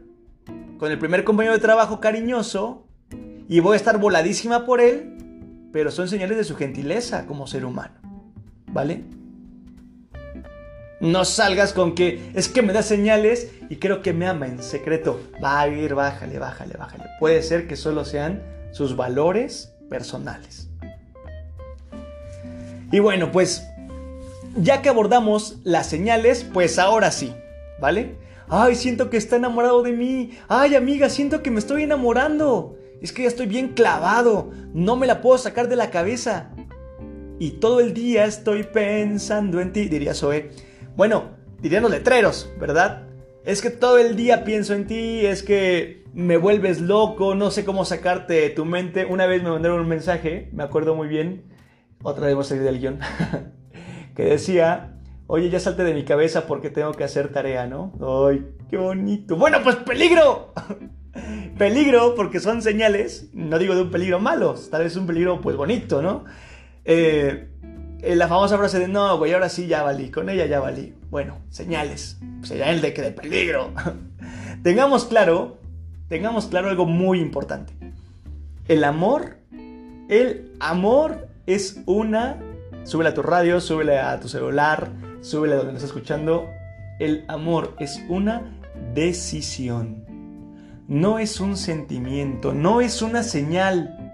con 0.77 0.91
el 0.91 0.99
primer 0.99 1.23
compañero 1.23 1.53
de 1.53 1.61
trabajo 1.61 1.99
cariñoso 1.99 2.87
y 3.47 3.59
voy 3.59 3.73
a 3.73 3.77
estar 3.77 3.99
voladísima 3.99 4.65
por 4.65 4.81
él, 4.81 5.69
pero 5.71 5.91
son 5.91 6.07
señales 6.07 6.37
de 6.37 6.43
su 6.43 6.55
gentileza 6.55 7.25
como 7.25 7.47
ser 7.47 7.65
humano. 7.65 7.95
¿Vale? 8.67 9.03
No 10.99 11.25
salgas 11.25 11.73
con 11.73 11.95
que 11.95 12.31
es 12.33 12.47
que 12.47 12.61
me 12.61 12.73
da 12.73 12.81
señales 12.81 13.51
y 13.69 13.75
creo 13.75 14.01
que 14.01 14.13
me 14.13 14.25
ama 14.25 14.47
en 14.47 14.63
secreto. 14.63 15.19
Va 15.43 15.59
a 15.59 15.67
ir, 15.67 15.95
bájale, 15.95 16.39
bájale, 16.39 16.75
bájale. 16.77 17.03
Puede 17.19 17.43
ser 17.43 17.67
que 17.67 17.75
solo 17.75 18.05
sean 18.05 18.41
sus 18.71 18.95
valores 18.95 19.73
personales. 19.89 20.69
Y 22.93 22.99
bueno, 22.99 23.31
pues 23.31 23.67
ya 24.55 24.83
que 24.83 24.89
abordamos 24.89 25.57
las 25.63 25.87
señales, 25.87 26.43
pues 26.43 26.77
ahora 26.77 27.09
sí, 27.09 27.33
¿vale? 27.81 28.17
Ay, 28.47 28.75
siento 28.75 29.09
que 29.09 29.17
está 29.17 29.37
enamorado 29.37 29.81
de 29.81 29.93
mí. 29.93 30.37
Ay, 30.47 30.75
amiga, 30.75 31.09
siento 31.09 31.41
que 31.41 31.49
me 31.49 31.57
estoy 31.57 31.81
enamorando. 31.81 32.77
Es 33.01 33.11
que 33.11 33.23
ya 33.23 33.29
estoy 33.29 33.47
bien 33.47 33.69
clavado. 33.69 34.51
No 34.75 34.95
me 34.95 35.07
la 35.07 35.21
puedo 35.21 35.39
sacar 35.39 35.69
de 35.69 35.75
la 35.75 35.89
cabeza. 35.89 36.51
Y 37.39 37.53
todo 37.53 37.79
el 37.79 37.95
día 37.95 38.25
estoy 38.25 38.61
pensando 38.61 39.59
en 39.59 39.73
ti, 39.73 39.87
diría 39.89 40.13
Zoe. 40.13 40.51
Bueno, 40.95 41.31
dirían 41.63 41.81
los 41.81 41.91
letreros, 41.91 42.51
¿verdad? 42.59 43.07
Es 43.43 43.63
que 43.63 43.71
todo 43.71 43.97
el 43.97 44.15
día 44.15 44.43
pienso 44.43 44.75
en 44.75 44.85
ti, 44.85 45.25
es 45.25 45.41
que 45.41 46.03
me 46.13 46.37
vuelves 46.37 46.79
loco, 46.79 47.33
no 47.33 47.49
sé 47.49 47.65
cómo 47.65 47.85
sacarte 47.85 48.35
de 48.35 48.49
tu 48.51 48.65
mente. 48.65 49.05
Una 49.05 49.25
vez 49.25 49.41
me 49.41 49.49
mandaron 49.49 49.79
un 49.79 49.87
mensaje, 49.87 50.49
me 50.51 50.61
acuerdo 50.61 50.93
muy 50.93 51.07
bien, 51.07 51.51
otra 52.03 52.27
vez 52.27 52.35
voy 52.35 52.43
a 52.43 52.45
salir 52.45 52.63
del 52.63 52.79
guion, 52.79 52.99
que 54.15 54.23
decía, 54.23 54.99
oye, 55.27 55.49
ya 55.49 55.59
salte 55.59 55.83
de 55.83 55.93
mi 55.93 56.03
cabeza 56.03 56.45
porque 56.45 56.69
tengo 56.69 56.91
que 56.91 57.03
hacer 57.03 57.31
tarea, 57.31 57.65
¿no? 57.65 57.93
¡Ay, 58.27 58.45
qué 58.69 58.77
bonito! 58.77 59.37
Bueno, 59.37 59.59
pues 59.63 59.77
peligro. 59.77 60.53
peligro 61.57 62.15
porque 62.15 62.39
son 62.39 62.61
señales, 62.61 63.29
no 63.33 63.57
digo 63.59 63.75
de 63.75 63.83
un 63.83 63.91
peligro 63.91 64.19
malo, 64.19 64.55
tal 64.69 64.83
vez 64.83 64.95
un 64.95 65.07
peligro 65.07 65.41
pues 65.41 65.55
bonito, 65.55 66.01
¿no? 66.01 66.25
Eh, 66.85 67.49
la 68.03 68.27
famosa 68.27 68.57
frase 68.57 68.79
de, 68.79 68.87
no, 68.87 69.17
güey, 69.17 69.33
ahora 69.33 69.49
sí 69.49 69.67
ya 69.67 69.83
valí, 69.83 70.11
con 70.11 70.29
ella 70.29 70.45
ya 70.45 70.59
valí. 70.59 70.93
Bueno, 71.09 71.37
señales, 71.49 72.19
señal 72.41 72.81
de 72.81 72.93
que 72.93 73.01
de 73.01 73.11
peligro. 73.11 73.71
tengamos 74.63 75.05
claro, 75.05 75.59
tengamos 76.09 76.47
claro 76.47 76.69
algo 76.69 76.85
muy 76.85 77.19
importante. 77.19 77.73
El 78.67 78.83
amor, 78.83 79.37
el 80.09 80.51
amor 80.59 81.27
es 81.45 81.81
una, 81.85 82.39
súbele 82.83 83.09
a 83.09 83.13
tu 83.13 83.21
radio, 83.21 83.59
súbele 83.59 83.99
a 83.99 84.19
tu 84.19 84.27
celular, 84.27 84.91
súbele 85.21 85.53
a 85.53 85.57
donde 85.57 85.73
nos 85.73 85.83
estás 85.83 85.95
escuchando. 85.95 86.49
El 86.99 87.25
amor 87.27 87.75
es 87.79 88.01
una 88.07 88.59
decisión. 88.93 90.05
No 90.87 91.19
es 91.19 91.39
un 91.39 91.57
sentimiento, 91.57 92.53
no 92.53 92.81
es 92.81 93.01
una 93.01 93.23
señal. 93.23 94.13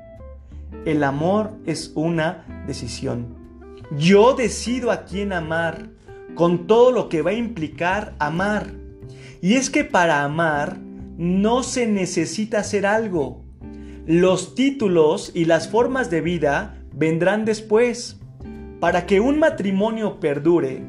El 0.85 1.03
amor 1.03 1.51
es 1.65 1.91
una 1.95 2.63
decisión. 2.67 3.35
Yo 3.97 4.33
decido 4.33 4.91
a 4.91 5.03
quién 5.03 5.33
amar, 5.33 5.89
con 6.35 6.67
todo 6.67 6.91
lo 6.91 7.09
que 7.09 7.21
va 7.21 7.31
a 7.31 7.33
implicar 7.33 8.15
amar. 8.19 8.73
Y 9.41 9.55
es 9.55 9.69
que 9.69 9.83
para 9.83 10.23
amar 10.23 10.77
no 11.17 11.63
se 11.63 11.87
necesita 11.87 12.59
hacer 12.59 12.85
algo. 12.85 13.43
Los 14.05 14.55
títulos 14.55 15.31
y 15.33 15.45
las 15.45 15.67
formas 15.67 16.09
de 16.09 16.21
vida 16.21 16.78
vendrán 16.99 17.45
después. 17.45 18.17
Para 18.79 19.05
que 19.05 19.19
un 19.19 19.39
matrimonio 19.39 20.19
perdure, 20.19 20.81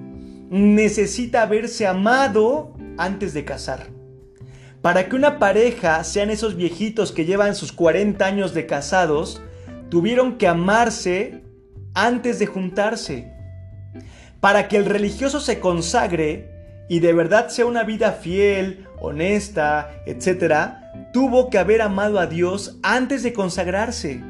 necesita 0.51 1.43
haberse 1.43 1.87
amado 1.87 2.77
antes 2.99 3.33
de 3.33 3.45
casar. 3.45 3.87
Para 4.83 5.09
que 5.09 5.17
una 5.17 5.39
pareja 5.39 6.03
sean 6.05 6.31
esos 6.31 6.57
viejitos 6.57 7.13
que 7.13 7.25
llevan 7.25 7.55
sus 7.55 7.73
40 7.73 8.25
años 8.25 8.55
de 8.55 8.67
casados, 8.67 9.43
tuvieron 9.89 10.39
que 10.39 10.49
amarse 10.49 11.43
antes 11.95 12.39
de 12.39 12.47
juntarse. 12.47 13.33
Para 14.41 14.69
que 14.69 14.77
el 14.77 14.87
religioso 14.87 15.41
se 15.41 15.61
consagre 15.61 16.51
y 16.89 17.01
de 17.01 17.13
verdad 17.13 17.49
sea 17.49 17.67
una 17.67 17.85
vida 17.85 18.13
fiel, 18.13 18.87
honesta, 19.01 19.91
etc., 20.07 20.55
tuvo 21.13 21.51
que 21.51 21.59
haber 21.59 21.83
amado 21.83 22.19
a 22.19 22.27
Dios 22.27 22.79
antes 22.83 23.23
de 23.23 23.33
consagrarse. 23.33 24.30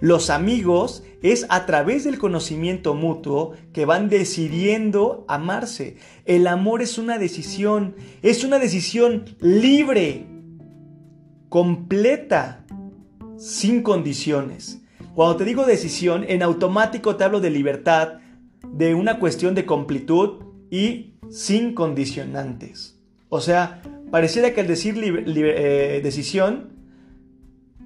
Los 0.00 0.30
amigos 0.30 1.02
es 1.22 1.46
a 1.48 1.66
través 1.66 2.04
del 2.04 2.18
conocimiento 2.18 2.94
mutuo 2.94 3.52
que 3.72 3.84
van 3.84 4.08
decidiendo 4.08 5.24
amarse. 5.28 5.96
El 6.24 6.46
amor 6.46 6.82
es 6.82 6.98
una 6.98 7.18
decisión, 7.18 7.96
es 8.22 8.44
una 8.44 8.58
decisión 8.58 9.24
libre, 9.40 10.26
completa, 11.48 12.64
sin 13.38 13.82
condiciones. 13.82 14.82
Cuando 15.14 15.36
te 15.36 15.44
digo 15.44 15.64
decisión, 15.64 16.24
en 16.28 16.42
automático 16.42 17.16
te 17.16 17.24
hablo 17.24 17.40
de 17.40 17.50
libertad, 17.50 18.18
de 18.72 18.94
una 18.94 19.18
cuestión 19.18 19.54
de 19.54 19.64
completud 19.64 20.42
y 20.70 21.14
sin 21.30 21.74
condicionantes. 21.74 23.00
O 23.28 23.40
sea, 23.40 23.82
pareciera 24.10 24.52
que 24.52 24.60
al 24.60 24.66
decir 24.66 24.94
eh, 24.98 26.00
decisión 26.02 26.75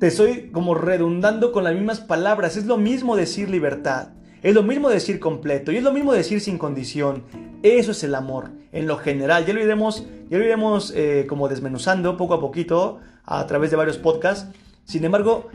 te 0.01 0.07
estoy 0.07 0.49
como 0.51 0.75
redundando 0.75 1.53
con 1.53 1.63
las 1.63 1.75
mismas 1.75 2.01
palabras. 2.01 2.57
Es 2.57 2.65
lo 2.65 2.79
mismo 2.79 3.17
decir 3.17 3.51
libertad. 3.51 4.09
Es 4.43 4.55
lo 4.55 4.63
mismo 4.63 4.89
decir 4.89 5.21
completo 5.21 5.71
y 5.71 5.77
es 5.77 5.83
lo 5.83 5.93
mismo 5.93 6.15
decir 6.15 6.41
sin 6.41 6.57
condición. 6.57 7.25
Eso 7.63 7.91
es 7.91 8.03
el 8.03 8.15
amor, 8.15 8.51
en 8.73 8.87
lo 8.87 8.97
general. 8.97 9.45
Ya 9.45 9.53
lo 9.53 9.63
iremos, 9.63 10.07
ya 10.31 10.39
lo 10.39 10.45
iremos 10.45 10.95
eh, 10.97 11.27
como 11.29 11.49
desmenuzando 11.49 12.17
poco 12.17 12.33
a 12.33 12.41
poquito 12.41 12.99
a 13.27 13.47
través 13.47 13.71
de 13.71 13.77
varios 13.77 13.99
podcasts. 13.99 14.51
Sin 14.85 15.05
embargo, 15.05 15.51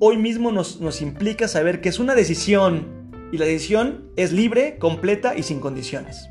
hoy 0.00 0.16
mismo 0.16 0.50
nos, 0.50 0.80
nos 0.80 1.00
implica 1.00 1.46
saber 1.46 1.80
que 1.80 1.88
es 1.88 2.00
una 2.00 2.16
decisión 2.16 2.88
y 3.30 3.38
la 3.38 3.44
decisión 3.44 4.10
es 4.16 4.32
libre, 4.32 4.78
completa 4.78 5.36
y 5.36 5.44
sin 5.44 5.60
condiciones. 5.60 6.28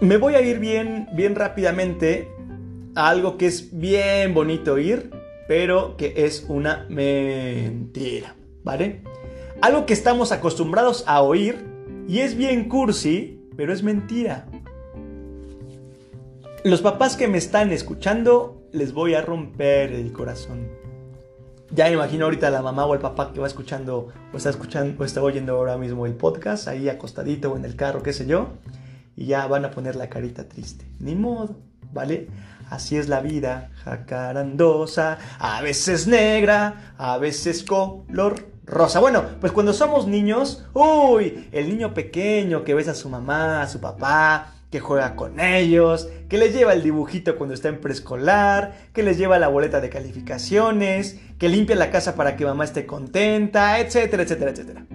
Me 0.00 0.16
voy 0.16 0.34
a 0.34 0.40
ir 0.40 0.58
bien, 0.60 1.08
bien 1.12 1.34
rápidamente 1.34 2.32
a 2.94 3.10
algo 3.10 3.36
que 3.36 3.46
es 3.46 3.78
bien 3.78 4.32
bonito 4.32 4.72
oír, 4.72 5.10
pero 5.46 5.98
que 5.98 6.24
es 6.24 6.46
una 6.48 6.86
mentira, 6.88 8.34
¿vale? 8.64 9.02
Algo 9.60 9.84
que 9.84 9.92
estamos 9.92 10.32
acostumbrados 10.32 11.04
a 11.06 11.20
oír 11.20 11.66
y 12.08 12.20
es 12.20 12.34
bien 12.34 12.66
cursi, 12.66 13.46
pero 13.58 13.74
es 13.74 13.82
mentira. 13.82 14.46
Los 16.64 16.80
papás 16.80 17.14
que 17.14 17.28
me 17.28 17.36
están 17.36 17.70
escuchando, 17.70 18.62
les 18.72 18.94
voy 18.94 19.12
a 19.12 19.20
romper 19.20 19.92
el 19.92 20.12
corazón. 20.12 20.66
Ya 21.72 21.84
me 21.84 21.92
imagino 21.92 22.24
ahorita 22.24 22.48
la 22.48 22.62
mamá 22.62 22.86
o 22.86 22.94
el 22.94 23.00
papá 23.00 23.34
que 23.34 23.40
va 23.40 23.46
escuchando 23.46 24.08
o 24.32 24.36
está 24.38 24.48
escuchando 24.48 24.94
o 24.98 25.04
está 25.04 25.22
oyendo 25.22 25.56
ahora 25.56 25.76
mismo 25.76 26.06
el 26.06 26.14
podcast, 26.14 26.68
ahí 26.68 26.88
acostadito 26.88 27.52
o 27.52 27.56
en 27.58 27.66
el 27.66 27.76
carro, 27.76 28.02
qué 28.02 28.14
sé 28.14 28.26
yo, 28.26 28.48
y 29.20 29.26
ya 29.26 29.46
van 29.46 29.66
a 29.66 29.70
poner 29.70 29.96
la 29.96 30.08
carita 30.08 30.48
triste. 30.48 30.86
Ni 30.98 31.14
modo, 31.14 31.58
¿vale? 31.92 32.28
Así 32.70 32.96
es 32.96 33.06
la 33.06 33.20
vida, 33.20 33.70
jacarandosa, 33.84 35.18
a 35.38 35.60
veces 35.60 36.06
negra, 36.06 36.94
a 36.96 37.18
veces 37.18 37.62
color 37.62 38.46
rosa. 38.64 38.98
Bueno, 38.98 39.22
pues 39.38 39.52
cuando 39.52 39.74
somos 39.74 40.06
niños, 40.06 40.64
uy, 40.72 41.50
el 41.52 41.68
niño 41.68 41.92
pequeño 41.92 42.64
que 42.64 42.72
besa 42.72 42.92
a 42.92 42.94
su 42.94 43.10
mamá, 43.10 43.60
a 43.60 43.68
su 43.68 43.78
papá, 43.78 44.54
que 44.70 44.80
juega 44.80 45.16
con 45.16 45.38
ellos, 45.38 46.08
que 46.30 46.38
les 46.38 46.54
lleva 46.54 46.72
el 46.72 46.82
dibujito 46.82 47.36
cuando 47.36 47.52
está 47.54 47.68
en 47.68 47.82
preescolar, 47.82 48.74
que 48.94 49.02
les 49.02 49.18
lleva 49.18 49.38
la 49.38 49.48
boleta 49.48 49.82
de 49.82 49.90
calificaciones, 49.90 51.20
que 51.38 51.50
limpia 51.50 51.76
la 51.76 51.90
casa 51.90 52.14
para 52.14 52.36
que 52.36 52.46
mamá 52.46 52.64
esté 52.64 52.86
contenta, 52.86 53.80
etcétera, 53.80 54.22
etcétera, 54.22 54.52
etcétera. 54.52 54.86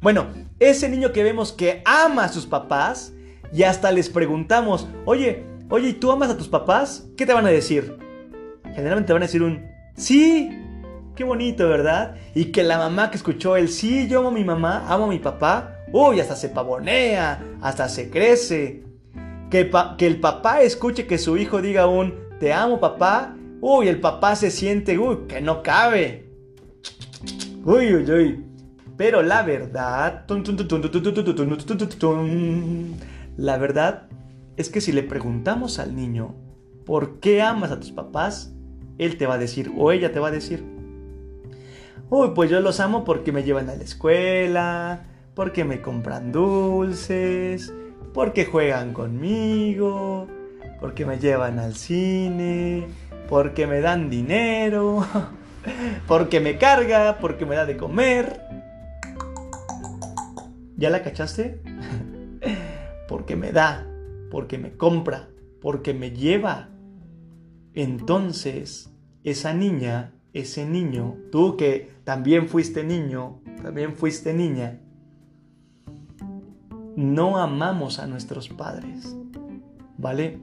Bueno, 0.00 0.26
ese 0.58 0.88
niño 0.88 1.12
que 1.12 1.22
vemos 1.22 1.52
que 1.52 1.80
ama 1.84 2.24
a 2.24 2.28
sus 2.28 2.46
papás 2.46 3.12
y 3.52 3.62
hasta 3.62 3.92
les 3.92 4.08
preguntamos, 4.08 4.88
oye, 5.04 5.44
oye, 5.70 5.90
¿y 5.90 5.92
tú 5.94 6.10
amas 6.10 6.30
a 6.30 6.36
tus 6.36 6.48
papás? 6.48 7.08
¿Qué 7.16 7.26
te 7.26 7.32
van 7.32 7.46
a 7.46 7.50
decir? 7.50 7.96
Generalmente 8.74 9.12
van 9.12 9.22
a 9.22 9.26
decir 9.26 9.42
un 9.42 9.66
sí. 9.96 10.50
Qué 11.14 11.24
bonito, 11.24 11.68
¿verdad? 11.68 12.14
Y 12.34 12.46
que 12.46 12.62
la 12.62 12.78
mamá 12.78 13.10
que 13.10 13.16
escuchó 13.16 13.56
el 13.56 13.68
sí, 13.68 14.06
yo 14.06 14.20
amo 14.20 14.28
a 14.28 14.32
mi 14.32 14.44
mamá, 14.44 14.84
amo 14.88 15.06
a 15.06 15.08
mi 15.08 15.18
papá, 15.18 15.78
uy, 15.92 16.20
hasta 16.20 16.36
se 16.36 16.48
pavonea, 16.48 17.42
hasta 17.60 17.88
se 17.88 18.08
crece. 18.08 18.84
Que, 19.50 19.70
que 19.96 20.06
el 20.06 20.20
papá 20.20 20.60
escuche 20.60 21.06
que 21.06 21.18
su 21.18 21.36
hijo 21.36 21.60
diga 21.60 21.86
un 21.88 22.14
te 22.38 22.52
amo 22.52 22.78
papá, 22.78 23.34
uy, 23.60 23.88
el 23.88 23.98
papá 23.98 24.36
se 24.36 24.52
siente, 24.52 24.96
uy, 24.96 25.26
que 25.26 25.40
no 25.40 25.62
cabe. 25.62 26.28
Uy, 27.64 27.94
uy, 27.94 28.10
uy. 28.10 28.44
Pero 28.96 29.22
la 29.22 29.42
verdad, 29.42 30.24
la 33.38 33.56
verdad 33.56 34.08
es 34.56 34.68
que 34.68 34.80
si 34.80 34.90
le 34.90 35.04
preguntamos 35.04 35.78
al 35.78 35.94
niño, 35.94 36.34
¿por 36.84 37.20
qué 37.20 37.40
amas 37.40 37.70
a 37.70 37.78
tus 37.78 37.92
papás? 37.92 38.52
Él 38.98 39.16
te 39.16 39.26
va 39.26 39.34
a 39.34 39.38
decir, 39.38 39.70
o 39.78 39.92
ella 39.92 40.10
te 40.10 40.18
va 40.18 40.26
a 40.28 40.32
decir, 40.32 40.64
uy, 42.10 42.32
pues 42.34 42.50
yo 42.50 42.60
los 42.60 42.80
amo 42.80 43.04
porque 43.04 43.30
me 43.30 43.44
llevan 43.44 43.70
a 43.70 43.76
la 43.76 43.84
escuela, 43.84 45.06
porque 45.34 45.64
me 45.64 45.80
compran 45.80 46.32
dulces, 46.32 47.72
porque 48.12 48.44
juegan 48.44 48.92
conmigo, 48.92 50.26
porque 50.80 51.06
me 51.06 51.18
llevan 51.18 51.60
al 51.60 51.76
cine, 51.76 52.88
porque 53.28 53.68
me 53.68 53.80
dan 53.80 54.10
dinero, 54.10 55.06
porque 56.08 56.40
me 56.40 56.58
carga, 56.58 57.18
porque 57.20 57.46
me 57.46 57.54
da 57.54 57.66
de 57.66 57.76
comer. 57.76 58.40
¿Ya 60.76 60.90
la 60.90 61.04
cachaste? 61.04 61.62
porque 63.08 63.34
me 63.34 63.50
da, 63.50 63.88
porque 64.30 64.58
me 64.58 64.76
compra, 64.76 65.30
porque 65.60 65.94
me 65.94 66.12
lleva. 66.12 66.68
Entonces, 67.74 68.92
esa 69.24 69.54
niña, 69.54 70.12
ese 70.32 70.66
niño, 70.66 71.16
tú 71.32 71.56
que 71.56 71.90
también 72.04 72.48
fuiste 72.48 72.84
niño, 72.84 73.40
también 73.62 73.96
fuiste 73.96 74.34
niña, 74.34 74.80
no 76.96 77.38
amamos 77.38 77.98
a 77.98 78.06
nuestros 78.06 78.48
padres. 78.48 79.16
¿Vale? 79.96 80.38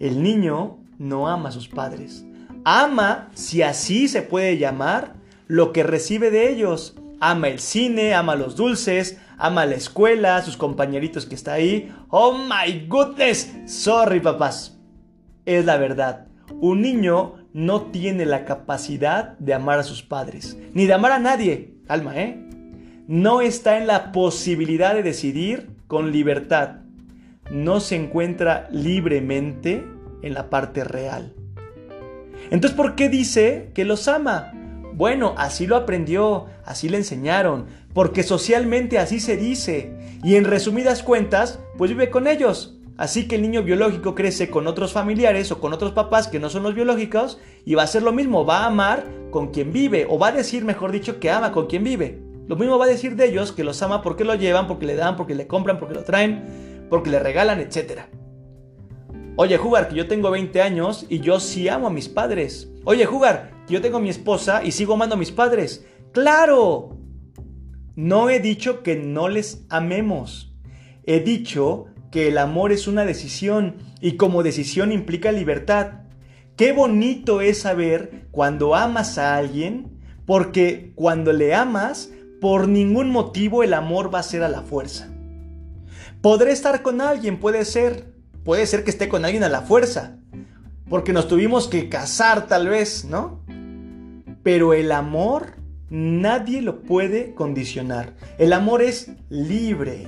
El 0.00 0.22
niño 0.22 0.78
no 0.98 1.28
ama 1.28 1.48
a 1.48 1.52
sus 1.52 1.68
padres. 1.68 2.26
Ama, 2.64 3.30
si 3.34 3.62
así 3.62 4.08
se 4.08 4.22
puede 4.22 4.58
llamar, 4.58 5.14
lo 5.46 5.72
que 5.72 5.82
recibe 5.82 6.30
de 6.30 6.50
ellos. 6.50 6.96
Ama 7.20 7.48
el 7.48 7.58
cine, 7.58 8.14
ama 8.14 8.36
los 8.36 8.56
dulces, 8.56 9.18
ama 9.38 9.64
la 9.64 9.76
escuela, 9.76 10.42
sus 10.42 10.56
compañeritos 10.56 11.24
que 11.24 11.34
está 11.34 11.54
ahí. 11.54 11.94
Oh 12.10 12.36
my 12.36 12.86
goodness. 12.86 13.54
Sorry, 13.66 14.20
papás. 14.20 14.78
Es 15.46 15.64
la 15.64 15.76
verdad. 15.78 16.26
Un 16.60 16.82
niño 16.82 17.34
no 17.52 17.82
tiene 17.82 18.26
la 18.26 18.44
capacidad 18.44 19.38
de 19.38 19.54
amar 19.54 19.78
a 19.78 19.84
sus 19.84 20.02
padres, 20.02 20.58
ni 20.74 20.86
de 20.86 20.92
amar 20.92 21.12
a 21.12 21.18
nadie. 21.18 21.74
Calma, 21.86 22.18
¿eh? 22.20 22.44
No 23.06 23.40
está 23.40 23.78
en 23.78 23.86
la 23.86 24.12
posibilidad 24.12 24.94
de 24.94 25.02
decidir 25.02 25.70
con 25.86 26.12
libertad. 26.12 26.80
No 27.50 27.80
se 27.80 27.96
encuentra 27.96 28.68
libremente 28.70 29.86
en 30.22 30.34
la 30.34 30.50
parte 30.50 30.84
real. 30.84 31.34
Entonces, 32.50 32.76
¿por 32.76 32.94
qué 32.94 33.08
dice 33.08 33.70
que 33.74 33.84
los 33.84 34.08
ama? 34.08 34.52
Bueno, 34.94 35.34
así 35.38 35.66
lo 35.66 35.76
aprendió, 35.76 36.46
así 36.64 36.88
le 36.88 36.96
enseñaron, 36.96 37.66
porque 37.92 38.22
socialmente 38.22 38.98
así 38.98 39.20
se 39.20 39.36
dice. 39.36 39.92
Y 40.22 40.36
en 40.36 40.44
resumidas 40.44 41.02
cuentas, 41.02 41.60
pues 41.76 41.90
vive 41.90 42.10
con 42.10 42.26
ellos. 42.26 42.78
Así 42.96 43.28
que 43.28 43.36
el 43.36 43.42
niño 43.42 43.62
biológico 43.62 44.16
crece 44.16 44.50
con 44.50 44.66
otros 44.66 44.92
familiares 44.92 45.52
o 45.52 45.60
con 45.60 45.72
otros 45.72 45.92
papás 45.92 46.26
que 46.26 46.40
no 46.40 46.50
son 46.50 46.64
los 46.64 46.74
biológicos 46.74 47.38
y 47.64 47.76
va 47.76 47.84
a 47.84 47.86
ser 47.86 48.02
lo 48.02 48.12
mismo, 48.12 48.44
va 48.44 48.64
a 48.64 48.66
amar 48.66 49.04
con 49.30 49.52
quien 49.52 49.72
vive 49.72 50.04
o 50.10 50.18
va 50.18 50.28
a 50.28 50.32
decir, 50.32 50.64
mejor 50.64 50.90
dicho, 50.90 51.20
que 51.20 51.30
ama 51.30 51.52
con 51.52 51.66
quien 51.66 51.84
vive. 51.84 52.20
Lo 52.48 52.56
mismo 52.56 52.76
va 52.76 52.86
a 52.86 52.88
decir 52.88 53.14
de 53.14 53.26
ellos, 53.26 53.52
que 53.52 53.62
los 53.62 53.80
ama 53.82 54.02
porque 54.02 54.24
lo 54.24 54.34
llevan, 54.34 54.66
porque 54.66 54.86
le 54.86 54.96
dan, 54.96 55.16
porque 55.16 55.36
le 55.36 55.46
compran, 55.46 55.78
porque 55.78 55.94
lo 55.94 56.02
traen, 56.02 56.86
porque 56.90 57.10
le 57.10 57.20
regalan, 57.20 57.60
etc. 57.60 58.00
Oye, 59.36 59.56
Jugar, 59.58 59.88
que 59.88 59.94
yo 59.94 60.08
tengo 60.08 60.32
20 60.32 60.60
años 60.60 61.06
y 61.08 61.20
yo 61.20 61.38
sí 61.38 61.68
amo 61.68 61.86
a 61.86 61.90
mis 61.90 62.08
padres. 62.08 62.68
Oye, 62.84 63.06
Jugar, 63.06 63.52
que 63.68 63.74
yo 63.74 63.80
tengo 63.80 64.00
mi 64.00 64.08
esposa 64.08 64.64
y 64.64 64.72
sigo 64.72 64.94
amando 64.94 65.14
a 65.14 65.18
mis 65.18 65.30
padres. 65.30 65.86
¡Claro! 66.10 66.97
No 67.98 68.30
he 68.30 68.38
dicho 68.38 68.84
que 68.84 68.94
no 68.94 69.28
les 69.28 69.64
amemos. 69.70 70.54
He 71.04 71.18
dicho 71.18 71.86
que 72.12 72.28
el 72.28 72.38
amor 72.38 72.70
es 72.70 72.86
una 72.86 73.04
decisión 73.04 73.78
y 74.00 74.12
como 74.12 74.44
decisión 74.44 74.92
implica 74.92 75.32
libertad. 75.32 76.02
Qué 76.54 76.70
bonito 76.70 77.40
es 77.40 77.58
saber 77.62 78.28
cuando 78.30 78.76
amas 78.76 79.18
a 79.18 79.36
alguien, 79.36 79.98
porque 80.26 80.92
cuando 80.94 81.32
le 81.32 81.56
amas, 81.56 82.12
por 82.40 82.68
ningún 82.68 83.10
motivo 83.10 83.64
el 83.64 83.74
amor 83.74 84.14
va 84.14 84.20
a 84.20 84.22
ser 84.22 84.44
a 84.44 84.48
la 84.48 84.62
fuerza. 84.62 85.08
Podré 86.20 86.52
estar 86.52 86.82
con 86.82 87.00
alguien, 87.00 87.40
puede 87.40 87.64
ser, 87.64 88.14
puede 88.44 88.64
ser 88.66 88.84
que 88.84 88.90
esté 88.90 89.08
con 89.08 89.24
alguien 89.24 89.42
a 89.42 89.48
la 89.48 89.62
fuerza, 89.62 90.20
porque 90.88 91.12
nos 91.12 91.26
tuvimos 91.26 91.66
que 91.66 91.88
casar 91.88 92.46
tal 92.46 92.68
vez, 92.68 93.06
¿no? 93.06 93.42
Pero 94.44 94.72
el 94.72 94.92
amor 94.92 95.57
nadie 95.90 96.62
lo 96.62 96.82
puede 96.82 97.34
condicionar. 97.34 98.14
El 98.38 98.52
amor 98.52 98.82
es 98.82 99.12
libre. 99.28 100.06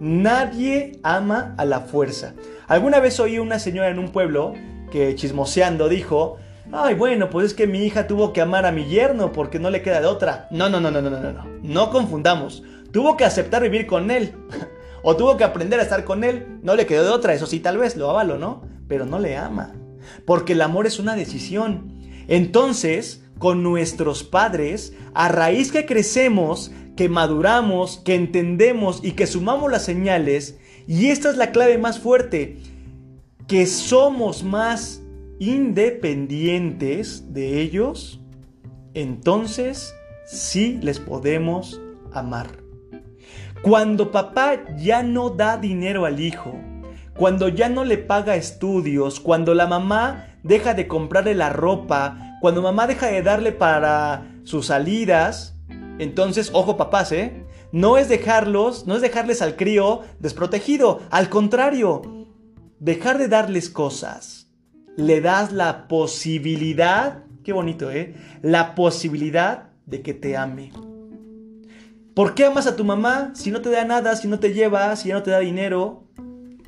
Nadie 0.00 0.98
ama 1.02 1.54
a 1.56 1.64
la 1.64 1.80
fuerza. 1.80 2.34
Alguna 2.66 3.00
vez 3.00 3.20
oí 3.20 3.38
una 3.38 3.58
señora 3.58 3.88
en 3.88 3.98
un 3.98 4.10
pueblo 4.10 4.54
que 4.90 5.14
chismoseando 5.14 5.88
dijo, 5.88 6.38
ay 6.72 6.94
bueno, 6.94 7.30
pues 7.30 7.46
es 7.46 7.54
que 7.54 7.66
mi 7.66 7.84
hija 7.84 8.06
tuvo 8.06 8.32
que 8.32 8.40
amar 8.40 8.66
a 8.66 8.72
mi 8.72 8.86
yerno 8.86 9.32
porque 9.32 9.58
no 9.58 9.70
le 9.70 9.82
queda 9.82 10.00
de 10.00 10.06
otra. 10.06 10.48
No, 10.50 10.68
no, 10.68 10.80
no, 10.80 10.90
no, 10.90 11.00
no, 11.00 11.10
no, 11.10 11.32
no. 11.32 11.44
No 11.62 11.90
confundamos. 11.90 12.62
Tuvo 12.92 13.16
que 13.16 13.24
aceptar 13.24 13.62
vivir 13.62 13.86
con 13.86 14.10
él. 14.10 14.32
O 15.06 15.16
tuvo 15.16 15.36
que 15.36 15.44
aprender 15.44 15.78
a 15.80 15.82
estar 15.82 16.02
con 16.04 16.24
él. 16.24 16.46
No 16.62 16.74
le 16.74 16.86
quedó 16.86 17.04
de 17.04 17.10
otra, 17.10 17.34
eso 17.34 17.44
sí, 17.44 17.60
tal 17.60 17.76
vez, 17.76 17.94
lo 17.94 18.08
avalo, 18.08 18.38
¿no? 18.38 18.62
Pero 18.88 19.04
no 19.04 19.18
le 19.18 19.36
ama. 19.36 19.74
Porque 20.24 20.54
el 20.54 20.62
amor 20.62 20.86
es 20.86 20.98
una 20.98 21.14
decisión. 21.14 21.92
Entonces, 22.26 23.23
con 23.38 23.62
nuestros 23.62 24.24
padres, 24.24 24.94
a 25.14 25.28
raíz 25.28 25.72
que 25.72 25.86
crecemos, 25.86 26.70
que 26.96 27.08
maduramos, 27.08 27.98
que 28.04 28.14
entendemos 28.14 29.00
y 29.02 29.12
que 29.12 29.26
sumamos 29.26 29.70
las 29.70 29.84
señales, 29.84 30.58
y 30.86 31.06
esta 31.06 31.30
es 31.30 31.36
la 31.36 31.50
clave 31.50 31.78
más 31.78 31.98
fuerte, 31.98 32.58
que 33.46 33.66
somos 33.66 34.44
más 34.44 35.02
independientes 35.38 37.32
de 37.32 37.60
ellos, 37.60 38.20
entonces 38.94 39.94
sí 40.24 40.78
les 40.82 41.00
podemos 41.00 41.80
amar. 42.12 42.64
Cuando 43.62 44.12
papá 44.12 44.62
ya 44.76 45.02
no 45.02 45.30
da 45.30 45.56
dinero 45.56 46.04
al 46.04 46.20
hijo, 46.20 46.54
cuando 47.16 47.48
ya 47.48 47.68
no 47.68 47.84
le 47.84 47.98
paga 47.98 48.36
estudios, 48.36 49.20
cuando 49.20 49.54
la 49.54 49.66
mamá 49.66 50.26
deja 50.42 50.74
de 50.74 50.86
comprarle 50.86 51.34
la 51.34 51.50
ropa, 51.50 52.33
cuando 52.44 52.60
mamá 52.60 52.86
deja 52.86 53.06
de 53.06 53.22
darle 53.22 53.52
para 53.52 54.30
sus 54.42 54.66
salidas, 54.66 55.56
entonces, 55.98 56.50
ojo 56.52 56.76
papás, 56.76 57.10
¿eh? 57.10 57.46
No 57.72 57.96
es 57.96 58.10
dejarlos, 58.10 58.86
no 58.86 58.96
es 58.96 59.00
dejarles 59.00 59.40
al 59.40 59.56
crío 59.56 60.02
desprotegido, 60.20 61.00
al 61.08 61.30
contrario, 61.30 62.02
dejar 62.80 63.16
de 63.16 63.28
darles 63.28 63.70
cosas. 63.70 64.52
Le 64.94 65.22
das 65.22 65.52
la 65.52 65.88
posibilidad, 65.88 67.24
qué 67.44 67.54
bonito, 67.54 67.90
¿eh? 67.90 68.14
La 68.42 68.74
posibilidad 68.74 69.70
de 69.86 70.02
que 70.02 70.12
te 70.12 70.36
ame. 70.36 70.70
¿Por 72.12 72.34
qué 72.34 72.44
amas 72.44 72.66
a 72.66 72.76
tu 72.76 72.84
mamá 72.84 73.30
si 73.34 73.52
no 73.52 73.62
te 73.62 73.70
da 73.70 73.86
nada, 73.86 74.16
si 74.16 74.28
no 74.28 74.38
te 74.38 74.52
lleva, 74.52 74.94
si 74.96 75.08
ya 75.08 75.14
no 75.14 75.22
te 75.22 75.30
da 75.30 75.38
dinero? 75.38 76.04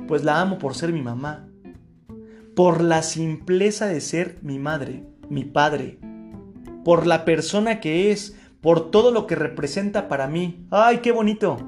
Pues 0.09 0.25
la 0.25 0.41
amo 0.41 0.57
por 0.57 0.75
ser 0.75 0.91
mi 0.95 1.03
mamá. 1.03 1.51
Por 2.55 2.81
la 2.81 3.03
simpleza 3.03 3.85
de 3.89 4.01
ser 4.01 4.39
mi 4.41 4.59
madre, 4.59 5.05
mi 5.29 5.45
padre. 5.45 5.99
Por 6.85 7.07
la 7.07 7.25
persona 7.25 7.81
que 7.81 8.11
es, 8.13 8.37
por 8.61 8.91
todo 8.91 9.11
lo 9.11 9.27
que 9.27 9.35
representa 9.35 10.09
para 10.09 10.27
mí. 10.29 10.67
¡Ay, 10.71 10.99
qué 10.99 11.13
bonito! 11.13 11.59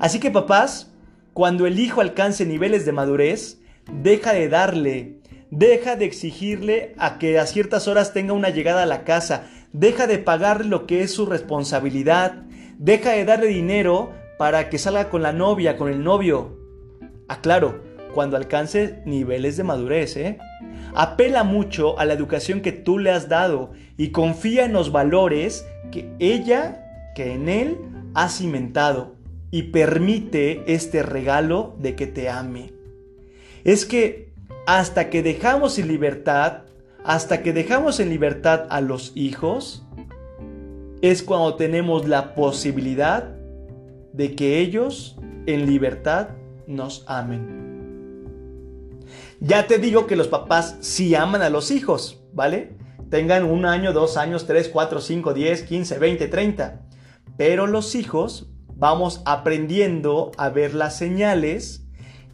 Así 0.00 0.20
que 0.20 0.30
papás, 0.30 0.92
cuando 1.32 1.66
el 1.66 1.78
hijo 1.78 2.00
alcance 2.00 2.46
niveles 2.46 2.84
de 2.84 2.92
madurez, 2.92 3.60
deja 3.92 4.32
de 4.32 4.48
darle, 4.48 5.20
deja 5.50 5.96
de 5.96 6.04
exigirle 6.04 6.94
a 6.98 7.18
que 7.18 7.38
a 7.38 7.46
ciertas 7.46 7.88
horas 7.88 8.12
tenga 8.12 8.32
una 8.32 8.50
llegada 8.50 8.82
a 8.82 8.86
la 8.86 9.04
casa, 9.04 9.46
deja 9.72 10.06
de 10.06 10.18
pagarle 10.18 10.68
lo 10.68 10.86
que 10.86 11.02
es 11.02 11.12
su 11.12 11.26
responsabilidad, 11.26 12.44
Deja 12.78 13.10
de 13.10 13.24
darle 13.24 13.48
dinero 13.48 14.12
para 14.38 14.70
que 14.70 14.78
salga 14.78 15.10
con 15.10 15.20
la 15.20 15.32
novia, 15.32 15.76
con 15.76 15.90
el 15.90 16.04
novio. 16.04 16.56
Aclaro, 17.26 17.82
cuando 18.14 18.36
alcance 18.36 19.02
niveles 19.04 19.56
de 19.56 19.64
madurez, 19.64 20.16
¿eh? 20.16 20.38
Apela 20.94 21.44
mucho 21.44 21.98
a 21.98 22.04
la 22.04 22.14
educación 22.14 22.60
que 22.60 22.72
tú 22.72 22.98
le 22.98 23.10
has 23.10 23.28
dado 23.28 23.72
y 23.96 24.08
confía 24.08 24.64
en 24.64 24.72
los 24.72 24.92
valores 24.92 25.66
que 25.90 26.10
ella, 26.18 27.12
que 27.14 27.32
en 27.32 27.48
él, 27.48 27.78
ha 28.14 28.28
cimentado 28.28 29.16
y 29.50 29.64
permite 29.64 30.62
este 30.66 31.02
regalo 31.02 31.74
de 31.78 31.94
que 31.94 32.06
te 32.06 32.28
ame. 32.28 32.72
Es 33.64 33.84
que 33.84 34.32
hasta 34.66 35.10
que 35.10 35.22
dejamos 35.22 35.78
en 35.78 35.88
libertad, 35.88 36.64
hasta 37.04 37.42
que 37.42 37.52
dejamos 37.52 38.00
en 38.00 38.10
libertad 38.10 38.66
a 38.70 38.80
los 38.80 39.12
hijos, 39.14 39.86
es 41.00 41.22
cuando 41.22 41.54
tenemos 41.54 42.06
la 42.06 42.34
posibilidad 42.34 43.34
de 44.12 44.34
que 44.34 44.58
ellos 44.58 45.16
en 45.46 45.66
libertad 45.66 46.30
nos 46.66 47.04
amen. 47.06 47.67
Ya 49.40 49.66
te 49.66 49.78
digo 49.78 50.06
que 50.06 50.16
los 50.16 50.28
papás 50.28 50.76
sí 50.80 51.14
aman 51.14 51.42
a 51.42 51.50
los 51.50 51.70
hijos, 51.70 52.20
¿vale? 52.32 52.76
Tengan 53.08 53.44
un 53.44 53.66
año, 53.66 53.92
dos 53.92 54.16
años, 54.16 54.46
tres, 54.46 54.68
cuatro, 54.68 55.00
cinco, 55.00 55.32
diez, 55.32 55.62
quince, 55.62 55.98
veinte, 55.98 56.26
treinta. 56.26 56.82
Pero 57.36 57.66
los 57.66 57.94
hijos 57.94 58.50
vamos 58.74 59.22
aprendiendo 59.24 60.32
a 60.36 60.48
ver 60.48 60.74
las 60.74 60.96
señales 60.96 61.84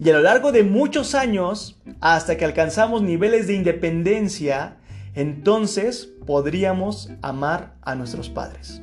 y 0.01 0.11
a 0.11 0.15
lo 0.15 0.23
largo 0.23 0.51
de 0.51 0.65
muchos 0.65 1.15
años, 1.15 1.81
hasta 2.01 2.37
que 2.37 2.45
alcanzamos 2.45 3.03
niveles 3.03 3.47
de 3.47 3.55
independencia, 3.55 4.79
entonces 5.15 6.11
podríamos 6.27 7.11
amar 7.23 7.77
a 7.83 7.95
nuestros 7.95 8.29
padres. 8.29 8.83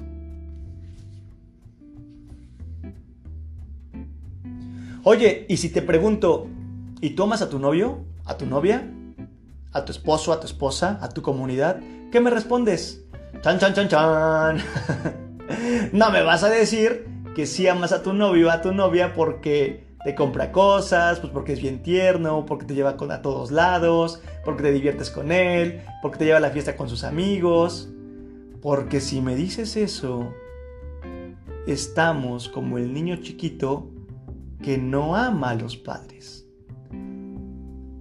Oye, 5.04 5.46
y 5.50 5.58
si 5.58 5.70
te 5.70 5.82
pregunto, 5.82 6.48
¿y 7.02 7.10
tú 7.12 7.24
amas 7.24 7.42
a 7.42 7.50
tu 7.50 7.60
novio? 7.60 8.06
¿A 8.26 8.38
tu 8.38 8.46
novia? 8.46 8.88
¿A 9.74 9.86
tu 9.86 9.92
esposo? 9.92 10.34
¿A 10.34 10.40
tu 10.40 10.46
esposa? 10.46 11.00
¿A 11.02 11.10
tu 11.10 11.22
comunidad? 11.22 11.80
¿Qué 12.12 12.20
me 12.20 12.30
respondes? 12.30 13.04
Chan, 13.42 13.60
chan, 13.60 13.74
chan, 13.74 13.88
chan. 13.88 14.58
no 15.94 16.12
me 16.12 16.22
vas 16.22 16.44
a 16.44 16.50
decir 16.50 17.08
que 17.36 17.46
sí 17.46 17.68
amas 17.68 17.92
a 17.92 18.04
tu 18.04 18.14
novio, 18.14 18.52
a 18.52 18.62
tu 18.62 18.74
novia 18.74 19.14
porque 19.14 19.86
te 20.04 20.16
compra 20.16 20.52
cosas, 20.52 21.20
pues 21.20 21.32
porque 21.32 21.54
es 21.54 21.62
bien 21.62 21.82
tierno, 21.84 22.46
porque 22.46 22.66
te 22.66 22.74
lleva 22.74 22.92
a 22.92 23.22
todos 23.22 23.52
lados, 23.52 24.22
porque 24.44 24.64
te 24.64 24.72
diviertes 24.72 25.10
con 25.10 25.32
él, 25.32 25.82
porque 26.02 26.18
te 26.18 26.26
lleva 26.26 26.38
a 26.38 26.42
la 26.42 26.50
fiesta 26.50 26.76
con 26.76 26.90
sus 26.90 27.04
amigos. 27.04 27.90
Porque 28.62 29.00
si 29.02 29.22
me 29.22 29.36
dices 29.36 29.76
eso, 29.76 30.34
estamos 31.66 32.50
como 32.50 32.78
el 32.78 32.94
niño 32.94 33.18
chiquito 33.18 33.90
que 34.62 34.78
no 34.78 35.16
ama 35.16 35.52
a 35.52 35.56
los 35.56 35.78
padres. 35.78 36.41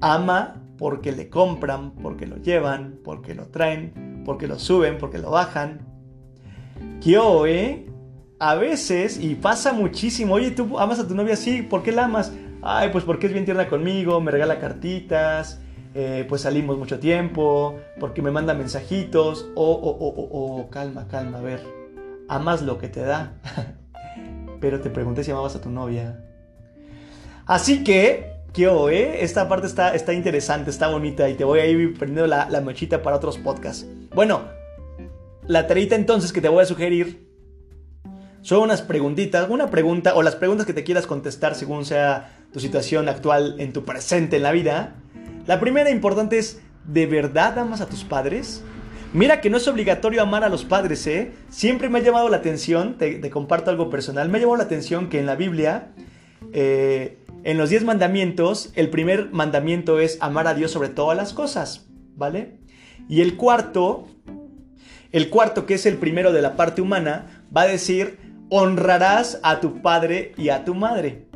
Ama 0.00 0.62
porque 0.78 1.12
le 1.12 1.28
compran, 1.28 1.92
porque 1.92 2.26
lo 2.26 2.36
llevan, 2.36 2.98
porque 3.04 3.34
lo 3.34 3.46
traen, 3.46 4.22
porque 4.24 4.46
lo 4.46 4.58
suben, 4.58 4.98
porque 4.98 5.18
lo 5.18 5.30
bajan. 5.30 5.86
Yo, 7.00 7.46
¿eh? 7.46 7.90
a 8.40 8.54
veces, 8.54 9.22
y 9.22 9.34
pasa 9.34 9.74
muchísimo, 9.74 10.34
oye, 10.34 10.50
tú 10.50 10.78
amas 10.78 10.98
a 10.98 11.06
tu 11.06 11.14
novia 11.14 11.34
así, 11.34 11.60
¿por 11.60 11.82
qué 11.82 11.92
la 11.92 12.06
amas? 12.06 12.32
Ay, 12.62 12.88
pues 12.90 13.04
porque 13.04 13.26
es 13.26 13.34
bien 13.34 13.44
tierna 13.44 13.68
conmigo, 13.68 14.18
me 14.22 14.30
regala 14.30 14.58
cartitas, 14.58 15.60
eh, 15.94 16.24
pues 16.26 16.40
salimos 16.40 16.78
mucho 16.78 16.98
tiempo, 16.98 17.78
porque 18.00 18.22
me 18.22 18.30
manda 18.30 18.54
mensajitos, 18.54 19.50
o, 19.54 19.70
oh, 19.70 19.96
oh, 20.00 20.28
oh, 20.32 20.70
calma, 20.70 21.06
calma, 21.06 21.38
a 21.38 21.42
ver, 21.42 21.62
amas 22.28 22.62
lo 22.62 22.78
que 22.78 22.88
te 22.88 23.00
da. 23.00 23.34
Pero 24.60 24.80
te 24.80 24.88
pregunté 24.88 25.22
si 25.22 25.30
amabas 25.30 25.56
a 25.56 25.60
tu 25.60 25.68
novia. 25.68 26.24
Así 27.44 27.84
que, 27.84 28.39
¿qué 28.52 28.64
eh? 28.64 29.22
Esta 29.22 29.48
parte 29.48 29.66
está, 29.66 29.94
está 29.94 30.12
interesante, 30.12 30.70
está 30.70 30.88
bonita, 30.88 31.28
y 31.28 31.34
te 31.34 31.44
voy 31.44 31.60
a 31.60 31.66
ir 31.66 31.98
prendiendo 31.98 32.26
la, 32.26 32.48
la 32.48 32.60
mochita 32.60 33.02
para 33.02 33.16
otros 33.16 33.38
podcasts. 33.38 33.86
Bueno, 34.14 34.42
la 35.46 35.66
tarita 35.66 35.94
entonces 35.94 36.32
que 36.32 36.40
te 36.40 36.48
voy 36.48 36.62
a 36.62 36.66
sugerir 36.66 37.28
son 38.42 38.62
unas 38.62 38.82
preguntitas, 38.82 39.48
una 39.50 39.70
pregunta 39.70 40.14
o 40.14 40.22
las 40.22 40.36
preguntas 40.36 40.66
que 40.66 40.72
te 40.72 40.84
quieras 40.84 41.06
contestar 41.06 41.54
según 41.54 41.84
sea 41.84 42.36
tu 42.52 42.60
situación 42.60 43.08
actual 43.08 43.56
en 43.58 43.72
tu 43.72 43.84
presente 43.84 44.36
en 44.36 44.42
la 44.42 44.52
vida. 44.52 44.94
La 45.46 45.60
primera 45.60 45.90
importante 45.90 46.38
es, 46.38 46.60
¿de 46.86 47.06
verdad 47.06 47.58
amas 47.58 47.80
a 47.80 47.86
tus 47.86 48.04
padres? 48.04 48.62
Mira 49.12 49.40
que 49.40 49.50
no 49.50 49.56
es 49.56 49.66
obligatorio 49.66 50.22
amar 50.22 50.44
a 50.44 50.48
los 50.48 50.64
padres, 50.64 51.06
¿eh? 51.06 51.32
Siempre 51.48 51.88
me 51.88 51.98
ha 51.98 52.02
llamado 52.02 52.28
la 52.28 52.36
atención, 52.36 52.96
te, 52.96 53.28
comparto 53.30 53.70
algo 53.70 53.90
personal, 53.90 54.28
me 54.28 54.38
ha 54.38 54.40
llamado 54.40 54.58
la 54.58 54.64
atención 54.64 55.08
que 55.08 55.18
en 55.18 55.26
la 55.26 55.34
Biblia, 55.34 55.92
eh, 56.52 57.18
en 57.42 57.58
los 57.58 57.70
diez 57.70 57.84
mandamientos, 57.84 58.70
el 58.74 58.90
primer 58.90 59.30
mandamiento 59.30 59.98
es 59.98 60.18
amar 60.20 60.46
a 60.46 60.54
Dios 60.54 60.70
sobre 60.70 60.88
todas 60.88 61.16
las 61.16 61.32
cosas, 61.32 61.86
¿vale? 62.16 62.58
Y 63.08 63.22
el 63.22 63.36
cuarto, 63.36 64.06
el 65.10 65.30
cuarto 65.30 65.66
que 65.66 65.74
es 65.74 65.86
el 65.86 65.96
primero 65.96 66.32
de 66.32 66.42
la 66.42 66.56
parte 66.56 66.82
humana, 66.82 67.44
va 67.54 67.62
a 67.62 67.66
decir 67.66 68.18
honrarás 68.50 69.40
a 69.42 69.60
tu 69.60 69.80
padre 69.80 70.32
y 70.36 70.50
a 70.50 70.64
tu 70.64 70.74
madre. 70.74 71.28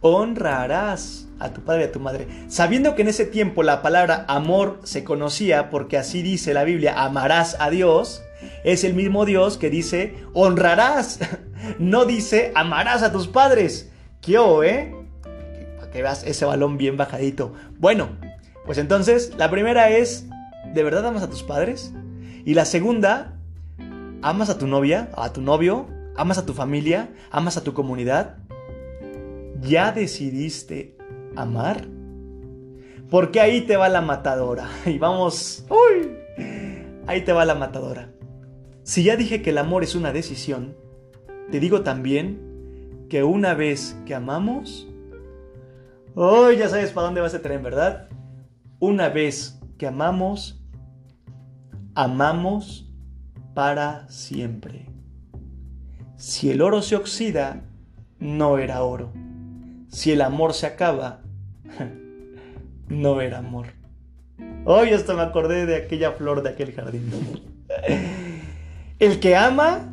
Honrarás 0.00 1.28
a 1.38 1.52
tu 1.52 1.62
padre 1.62 1.82
y 1.82 1.84
a 1.84 1.92
tu 1.92 2.00
madre. 2.00 2.26
Sabiendo 2.48 2.94
que 2.94 3.02
en 3.02 3.08
ese 3.08 3.26
tiempo 3.26 3.62
la 3.62 3.82
palabra 3.82 4.24
amor 4.28 4.80
se 4.82 5.04
conocía, 5.04 5.70
porque 5.70 5.98
así 5.98 6.22
dice 6.22 6.54
la 6.54 6.64
Biblia, 6.64 7.02
amarás 7.02 7.56
a 7.60 7.70
Dios, 7.70 8.22
es 8.64 8.82
el 8.84 8.94
mismo 8.94 9.24
Dios 9.24 9.56
que 9.56 9.70
dice 9.70 10.16
honrarás. 10.34 11.20
No 11.78 12.06
dice 12.06 12.52
amarás 12.54 13.02
a 13.02 13.12
tus 13.12 13.28
padres. 13.28 13.89
¿Qué 14.20 14.36
eh? 14.64 14.94
Para 15.78 15.90
que 15.90 16.02
veas 16.02 16.24
ese 16.24 16.44
balón 16.44 16.76
bien 16.78 16.96
bajadito. 16.96 17.54
Bueno, 17.78 18.10
pues 18.66 18.78
entonces 18.78 19.32
la 19.36 19.50
primera 19.50 19.90
es, 19.90 20.26
¿de 20.74 20.82
verdad 20.82 21.06
amas 21.06 21.22
a 21.22 21.30
tus 21.30 21.42
padres? 21.42 21.92
Y 22.44 22.54
la 22.54 22.64
segunda, 22.64 23.40
¿Amas 24.22 24.50
a 24.50 24.58
tu 24.58 24.66
novia, 24.66 25.08
a 25.16 25.32
tu 25.32 25.40
novio? 25.40 25.86
¿Amas 26.14 26.36
a 26.36 26.44
tu 26.44 26.52
familia? 26.52 27.08
¿Amas 27.30 27.56
a 27.56 27.64
tu 27.64 27.72
comunidad? 27.72 28.36
¿Ya 29.62 29.92
decidiste 29.92 30.94
amar? 31.36 31.86
Porque 33.08 33.40
ahí 33.40 33.62
te 33.62 33.76
va 33.76 33.88
la 33.88 34.02
matadora. 34.02 34.68
Y 34.86 34.98
vamos... 34.98 35.64
¡Uy! 35.70 36.10
Ahí 37.06 37.22
te 37.22 37.32
va 37.32 37.46
la 37.46 37.54
matadora. 37.54 38.12
Si 38.82 39.04
ya 39.04 39.16
dije 39.16 39.40
que 39.40 39.50
el 39.50 39.58
amor 39.58 39.84
es 39.84 39.94
una 39.94 40.12
decisión, 40.12 40.76
te 41.50 41.58
digo 41.58 41.80
también 41.80 42.49
que 43.10 43.24
una 43.24 43.52
vez 43.54 44.00
que 44.06 44.14
amamos... 44.14 44.88
¡Uy! 46.14 46.56
Ya 46.56 46.68
sabes 46.68 46.92
para 46.92 47.06
dónde 47.06 47.20
va 47.20 47.26
ese 47.26 47.40
tren, 47.40 47.62
¿verdad? 47.62 48.08
Una 48.78 49.08
vez 49.08 49.60
que 49.76 49.86
amamos, 49.86 50.62
amamos 51.94 52.88
para 53.52 54.08
siempre. 54.08 54.86
Si 56.16 56.50
el 56.50 56.62
oro 56.62 56.82
se 56.82 56.96
oxida, 56.96 57.64
no 58.18 58.58
era 58.58 58.82
oro. 58.82 59.12
Si 59.88 60.12
el 60.12 60.22
amor 60.22 60.54
se 60.54 60.66
acaba, 60.66 61.20
no 62.88 63.20
era 63.20 63.38
amor. 63.38 63.66
Hoy 64.64 64.90
hasta 64.90 65.14
me 65.14 65.22
acordé 65.22 65.66
de 65.66 65.76
aquella 65.76 66.12
flor 66.12 66.42
de 66.42 66.50
aquel 66.50 66.72
jardín. 66.72 67.10
El 68.98 69.18
que 69.18 69.34
ama, 69.34 69.88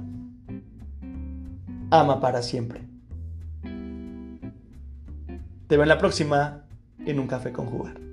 ama 1.89 2.19
para 2.19 2.41
siempre. 2.41 2.86
Te 5.67 5.75
veo 5.75 5.83
en 5.83 5.89
la 5.89 5.97
próxima 5.97 6.63
en 7.05 7.19
un 7.19 7.27
café 7.27 7.51
con 7.51 7.65
jugar. 7.65 8.06